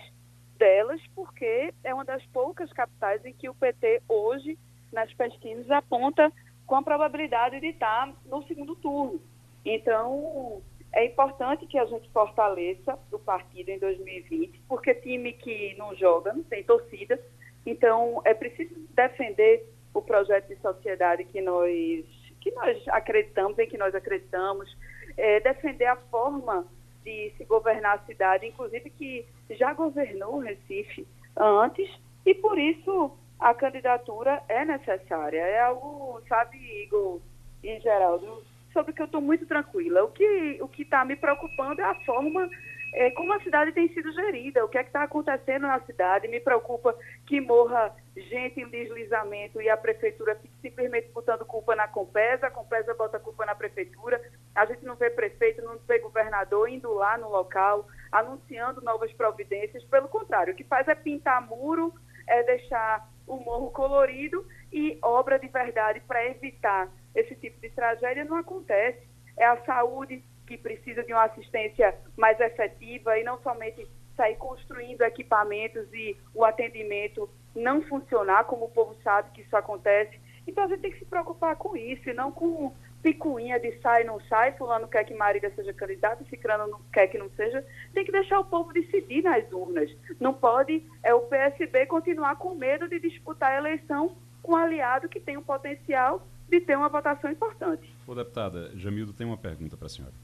[0.58, 4.58] delas, porque é uma das poucas capitais em que o PT hoje,
[4.92, 6.32] nas pesquisas, aponta
[6.66, 9.20] com a probabilidade de estar no segundo turno.
[9.64, 10.62] Então,
[10.92, 16.32] é importante que a gente fortaleça o partido em 2020, porque time que não joga
[16.32, 17.20] não tem torcida.
[17.66, 22.04] Então, é preciso defender o projeto de sociedade que nós,
[22.40, 24.76] que nós acreditamos, em que nós acreditamos,
[25.16, 26.66] é, defender a forma
[27.04, 31.06] de se governar a cidade, inclusive que já governou o Recife
[31.36, 31.88] antes,
[32.24, 35.40] e por isso a candidatura é necessária.
[35.40, 37.20] É algo, sabe, Igor
[37.62, 38.42] e Geraldo,
[38.72, 40.04] sobre o que eu estou muito tranquila.
[40.04, 42.48] O que o está me preocupando é a forma
[42.94, 46.28] é, como a cidade tem sido gerida, o que é que está acontecendo na cidade.
[46.28, 51.88] Me preocupa que morra gente em deslizamento e a prefeitura fique simplesmente botando culpa na
[51.88, 54.22] Compesa, a Compesa bota culpa na prefeitura,
[54.54, 59.82] a gente não vê prefeito, não vê governador indo lá no local, anunciando novas providências.
[59.84, 61.92] Pelo contrário, o que faz é pintar muro,
[62.28, 68.24] é deixar o morro colorido e obra de verdade para evitar esse tipo de tragédia
[68.24, 69.04] não acontece.
[69.36, 73.86] É a saúde que precisa de uma assistência mais efetiva e não somente
[74.16, 80.18] sair construindo equipamentos e o atendimento não funcionar, como o povo sabe que isso acontece.
[80.46, 82.72] Então a gente tem que se preocupar com isso e não com
[83.02, 87.18] picuinha de sai não sai, fulano quer que Marília seja candidata, ciclano não quer que
[87.18, 87.64] não seja.
[87.92, 89.90] Tem que deixar o povo decidir nas urnas.
[90.18, 95.08] Não pode é o PSB continuar com medo de disputar a eleição com um aliado
[95.08, 97.94] que tem um potencial de ter uma votação importante.
[98.06, 100.14] Ô, deputada, Jamildo tem uma pergunta para a senhora.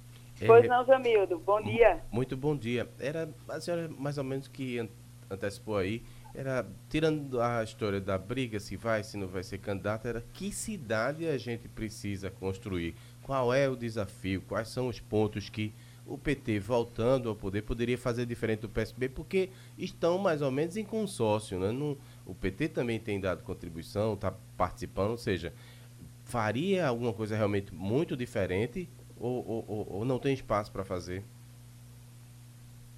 [0.47, 1.39] Pois É, não, Jamildo.
[1.39, 2.03] Bom dia.
[2.11, 2.89] Muito bom dia.
[2.99, 4.89] Era a senhora mais ou menos que an-
[5.31, 6.03] antecipou aí,
[6.35, 10.51] era tirando a história da briga, se vai, se não vai ser candidato, era que
[10.53, 12.95] cidade a gente precisa construir?
[13.23, 14.41] Qual é o desafio?
[14.43, 15.73] Quais são os pontos que
[16.07, 19.09] o PT voltando ao poder poderia fazer diferente do PSB?
[19.09, 21.71] Porque estão mais ou menos em consórcio, né?
[21.71, 25.53] Não- o PT também tem dado contribuição, está participando, ou seja,
[26.25, 28.89] faria alguma coisa realmente muito diferente
[29.21, 31.23] ou, ou- ou- não tem espaço para fazer?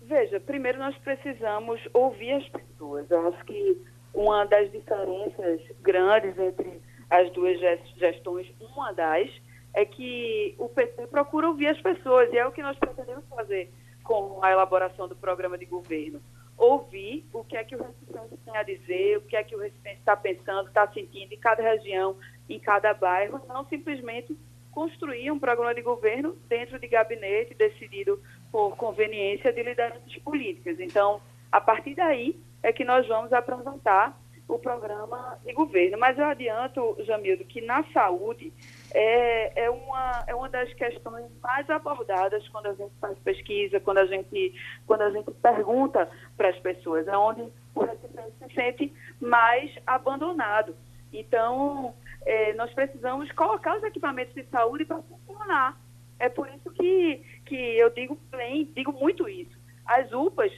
[0.03, 3.11] Veja, primeiro nós precisamos ouvir as pessoas.
[3.11, 3.81] Eu acho que
[4.15, 9.31] uma das diferenças grandes entre as duas ges- gestões, uma das,
[9.75, 13.73] é que o PT procura ouvir as pessoas, e é o que nós pretendemos fazer
[14.03, 16.21] com a elaboração do programa de governo.
[16.59, 19.59] Ouvir o que é que o Recife tem a dizer, o que é que o
[19.61, 22.17] Recife está pensando, está sentindo em cada região,
[22.49, 24.37] em cada bairro, não simplesmente
[24.73, 28.21] construir um programa de governo dentro de gabinete decidido
[28.51, 30.81] por conveniência de lideranças políticas.
[30.81, 31.21] Então,
[31.51, 34.19] a partir daí é que nós vamos apresentar
[34.49, 35.99] o programa de governo.
[35.99, 38.53] Mas eu adianto, Jamildo, que na saúde
[38.93, 43.99] é, é, uma, é uma das questões mais abordadas quando a gente faz pesquisa, quando
[43.99, 44.55] a gente,
[44.87, 47.43] quando a gente pergunta para as pessoas, é onde
[47.75, 50.75] o recipiente se sente mais abandonado.
[51.13, 51.95] Então,
[52.25, 55.81] é, nós precisamos colocar os equipamentos de saúde para funcionar.
[56.19, 59.59] É por isso que, que eu digo bem, digo muito isso.
[59.85, 60.53] As UPAs,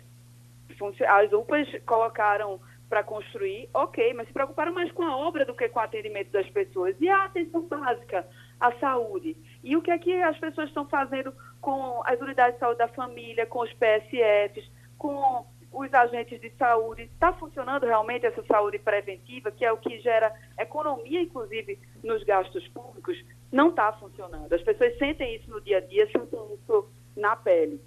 [1.08, 5.68] as UPAs colocaram para construir, ok, mas se preocuparam mais com a obra do que
[5.68, 6.94] com o atendimento das pessoas.
[7.00, 8.26] E a atenção básica,
[8.60, 9.36] a saúde.
[9.62, 12.88] E o que é que as pessoas estão fazendo com as unidades de saúde da
[12.88, 17.02] família, com os PSFs, com os agentes de saúde.
[17.02, 22.66] Está funcionando realmente essa saúde preventiva, que é o que gera economia, inclusive, nos gastos
[22.68, 23.22] públicos?
[23.50, 24.52] Não está funcionando.
[24.52, 27.80] As pessoas sentem isso no dia a dia, sentem isso na pele.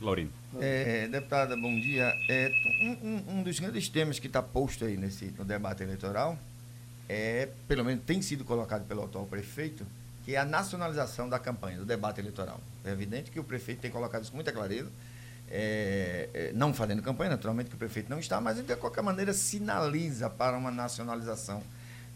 [0.00, 0.32] Laurino.
[0.60, 2.12] É, deputada, bom dia.
[2.28, 2.50] É,
[2.82, 6.36] um, um, um, dos grandes temas que está posto aí nesse, no debate eleitoral
[7.12, 9.84] é, pelo menos tem sido colocado pelo atual prefeito,
[10.24, 12.60] que é a nacionalização da campanha, do debate eleitoral.
[12.84, 14.88] É evidente que o prefeito tem colocado isso com muita clareza
[15.50, 19.32] é, é, não fazendo campanha, naturalmente que o prefeito não está, mas de qualquer maneira
[19.32, 21.62] sinaliza para uma nacionalização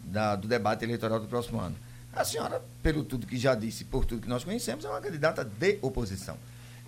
[0.04, 1.76] da, do debate eleitoral do próximo ano.
[2.12, 5.44] A senhora, pelo tudo que já disse, por tudo que nós conhecemos, é uma candidata
[5.44, 6.38] de oposição.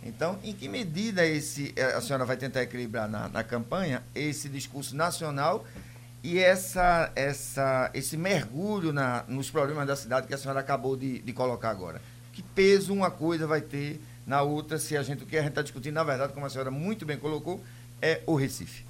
[0.05, 4.49] Então, em que medida esse, é, a senhora vai tentar equilibrar na, na campanha esse
[4.49, 5.64] discurso nacional
[6.22, 11.18] e essa, essa, esse mergulho na, nos problemas da cidade que a senhora acabou de,
[11.18, 12.01] de colocar agora?
[12.32, 15.51] Que peso uma coisa vai ter na outra, se a gente, o que a gente
[15.51, 17.61] está discutindo, na verdade, como a senhora muito bem colocou,
[18.03, 18.85] é o Recife.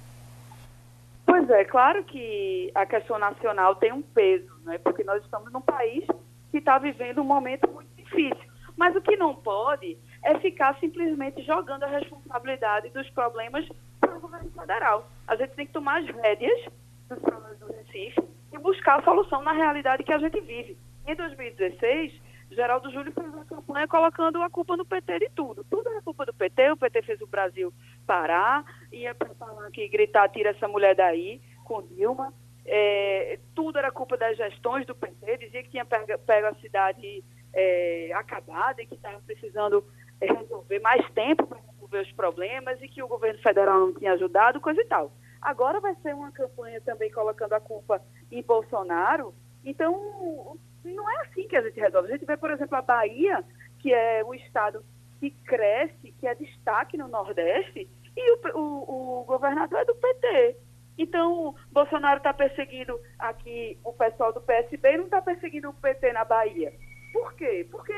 [1.25, 4.77] Pois é, claro que a questão nacional tem um peso, né?
[4.79, 6.05] porque nós estamos num país
[6.49, 8.47] que está vivendo um momento muito difícil.
[8.75, 13.67] Mas o que não pode é ficar simplesmente jogando a responsabilidade dos problemas
[13.99, 15.09] para o governo federal.
[15.27, 16.65] A gente tem que tomar as rédeas
[17.09, 18.23] dos problemas do Recife
[18.53, 20.77] e buscar a solução na realidade que a gente vive.
[21.05, 22.13] Em 2016,
[22.51, 25.63] Geraldo Júlio fez uma campanha colocando a culpa no PT de tudo.
[25.69, 27.73] Tudo era culpa do PT, o PT fez o Brasil
[28.05, 32.33] parar, ia para falar que gritar, tira essa mulher daí, com Dilma.
[32.65, 37.23] É, tudo era culpa das gestões do PT, dizia que tinha pego, pego a cidade
[37.53, 39.83] é, acabada e que estava precisando
[40.19, 44.13] é, resolver mais tempo para resolver os problemas e que o governo federal não tinha
[44.13, 45.11] ajudado, coisa e tal.
[45.41, 49.33] Agora vai ser uma campanha também colocando a culpa em Bolsonaro.
[49.63, 52.09] Então, não é assim que a gente resolve.
[52.09, 53.43] A gente vê, por exemplo, a Bahia,
[53.79, 54.83] que é o estado
[55.19, 60.57] que cresce, que é destaque no Nordeste, e o, o, o governador é do PT.
[60.97, 66.25] Então, Bolsonaro está perseguindo aqui o pessoal do PSB não está perseguindo o PT na
[66.25, 66.73] Bahia.
[67.13, 67.67] Por quê?
[67.69, 67.93] Porque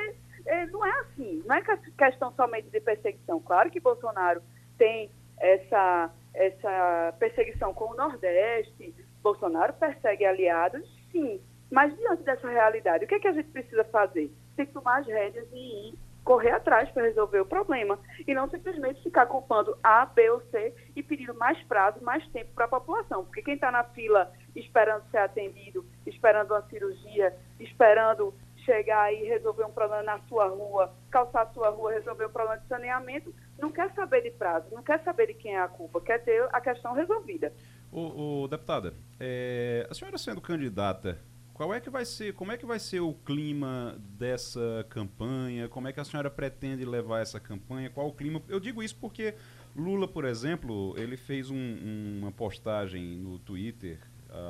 [0.46, 1.64] é, não é assim, não é
[1.98, 3.40] questão somente de perseguição.
[3.40, 4.42] Claro que Bolsonaro
[4.78, 5.10] tem
[5.40, 13.08] essa, essa perseguição com o Nordeste, Bolsonaro persegue aliados, sim, mas diante dessa realidade, o
[13.08, 14.32] que, é que a gente precisa fazer?
[14.56, 17.98] Tem que tomar as rédeas e ir correr atrás para resolver o problema
[18.28, 22.52] e não simplesmente ficar culpando A, B ou C e pedindo mais prazo, mais tempo
[22.54, 23.26] para a população.
[23.26, 29.64] Porque quem está na fila esperando ser atendido, esperando uma cirurgia, esperando chegar e resolver
[29.64, 33.72] um problema na sua rua, calçar a sua rua, resolver um problema de saneamento, não
[33.72, 36.62] quer saber de prazo, não quer saber de quem é a culpa, quer ter a
[36.62, 37.52] questão resolvida.
[37.92, 41.18] O, o deputada, é, a senhora sendo candidata
[41.60, 45.68] qual é que vai ser, como é que vai ser o clima dessa campanha?
[45.68, 47.90] Como é que a senhora pretende levar essa campanha?
[47.90, 48.42] Qual o clima?
[48.48, 49.36] Eu digo isso porque
[49.76, 54.00] Lula, por exemplo, ele fez um, uma postagem no Twitter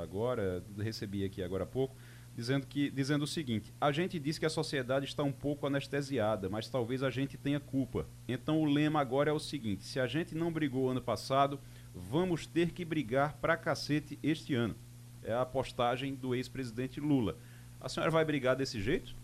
[0.04, 1.96] agora, recebi aqui agora há pouco,
[2.36, 6.48] dizendo que dizendo o seguinte: a gente diz que a sociedade está um pouco anestesiada,
[6.48, 8.06] mas talvez a gente tenha culpa.
[8.28, 11.60] Então o lema agora é o seguinte: se a gente não brigou ano passado,
[11.92, 14.76] vamos ter que brigar pra cacete este ano
[15.24, 17.36] é a postagem do ex-presidente Lula.
[17.82, 19.16] A senhora vai brigar desse jeito?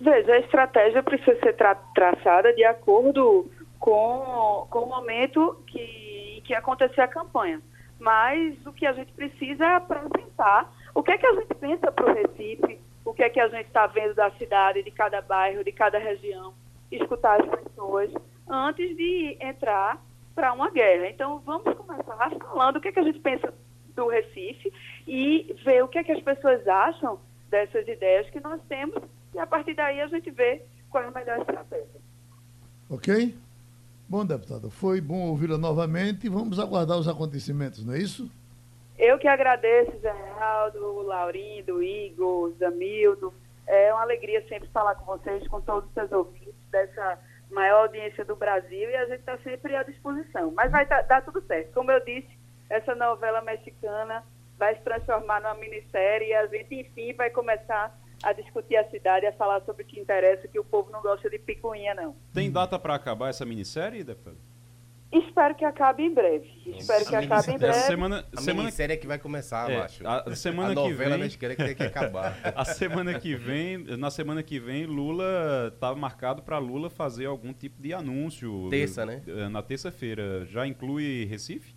[0.00, 6.54] Veja, a estratégia precisa ser tra traçada de acordo com, com o momento que, que
[6.54, 7.60] acontecer a campanha.
[7.98, 11.92] Mas o que a gente precisa é apresentar o que é que a gente pensa
[11.92, 15.20] para o Recife, o que é que a gente está vendo da cidade, de cada
[15.20, 16.54] bairro, de cada região,
[16.90, 18.10] escutar as pessoas
[18.48, 20.02] antes de entrar
[20.34, 21.08] para uma guerra.
[21.08, 23.52] Então, vamos começar falando o que é que a gente pensa
[23.94, 24.72] do Recife
[25.06, 29.02] e ver o que, é que as pessoas acham dessas ideias que nós temos
[29.34, 32.00] e a partir daí a gente vê qual é a melhor estratégia.
[32.88, 33.34] Ok?
[34.08, 38.28] Bom, deputada, foi bom ouvi-la novamente e vamos aguardar os acontecimentos, não é isso?
[38.98, 43.32] Eu que agradeço, Geraldo, Laurindo, Igor, Zamildo.
[43.66, 47.18] É uma alegria sempre falar com vocês, com todos os seus ouvintes dessa
[47.50, 50.52] maior audiência do Brasil e a gente está sempre à disposição.
[50.54, 51.72] Mas vai dar tudo certo.
[51.72, 52.28] Como eu disse,
[52.70, 54.24] essa novela mexicana
[54.56, 59.26] vai se transformar numa minissérie e a gente, enfim, vai começar a discutir a cidade,
[59.26, 62.14] a falar sobre o que interessa, que o povo não gosta de picuinha, não.
[62.32, 64.36] Tem data para acabar essa minissérie, deputado?
[65.12, 66.48] Espero que acabe em breve.
[66.66, 67.78] Espero que acabe em breve.
[67.80, 70.06] Semana, A semana, minissérie é que vai começar, é, eu acho.
[70.06, 72.38] a semana a que novela vem, mexicana que tem que acabar.
[72.54, 77.52] a semana que vem, na semana que vem, Lula tá marcado para Lula fazer algum
[77.52, 78.68] tipo de anúncio.
[78.70, 79.20] Terça, né?
[79.26, 80.44] eh, Na terça-feira.
[80.46, 81.74] Já inclui Recife?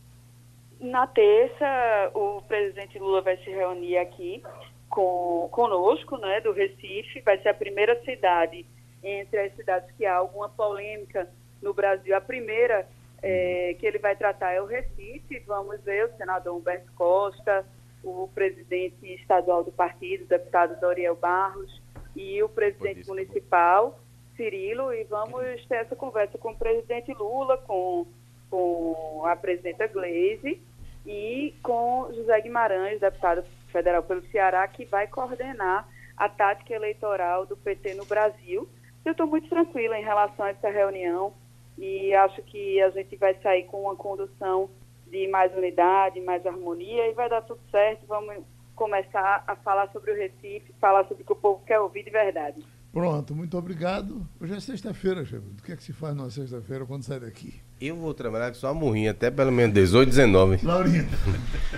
[0.83, 4.43] Na terça, o presidente Lula vai se reunir aqui
[4.89, 7.21] com, conosco, né, do Recife.
[7.21, 8.65] Vai ser a primeira cidade
[9.01, 11.29] entre as cidades que há alguma polêmica
[11.61, 12.13] no Brasil.
[12.13, 12.85] A primeira
[13.21, 15.39] eh, que ele vai tratar é o Recife.
[15.47, 17.65] Vamos ver o senador Humberto Costa,
[18.03, 21.81] o presidente estadual do partido, o deputado Doriel Barros,
[22.13, 24.01] e o presidente municipal,
[24.35, 28.05] Cirilo, e vamos ter essa conversa com o presidente Lula, com,
[28.49, 30.61] com a presidenta Gleisi
[31.05, 37.57] e com José Guimarães, deputado federal pelo Ceará, que vai coordenar a tática eleitoral do
[37.57, 38.67] PT no Brasil.
[39.03, 41.33] Eu estou muito tranquila em relação a essa reunião
[41.77, 44.69] e acho que a gente vai sair com uma condução
[45.07, 48.05] de mais unidade, mais harmonia e vai dar tudo certo.
[48.07, 48.43] Vamos
[48.75, 52.11] começar a falar sobre o Recife, falar sobre o que o povo quer ouvir de
[52.11, 52.63] verdade.
[52.91, 54.21] Pronto, muito obrigado.
[54.39, 55.47] Hoje é sexta-feira, chefe.
[55.47, 57.59] O que é que se faz numa sexta-feira quando sai daqui?
[57.85, 60.59] Eu vou trabalhar com só a murrinha até pelo menos 18, 19.
[60.63, 61.05] Laurinha,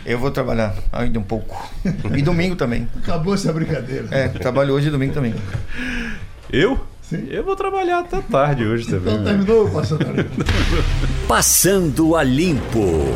[0.06, 1.68] Eu vou trabalhar ainda um pouco.
[2.16, 2.88] E domingo também.
[2.96, 4.08] acabou essa brincadeira.
[4.12, 5.34] É, trabalho hoje e domingo também.
[6.54, 6.80] Eu?
[7.02, 7.26] Sim.
[7.32, 9.16] Eu vou trabalhar até tarde hoje também.
[9.16, 9.98] Então terminou, pastor?
[11.28, 13.08] Passando a Limpo.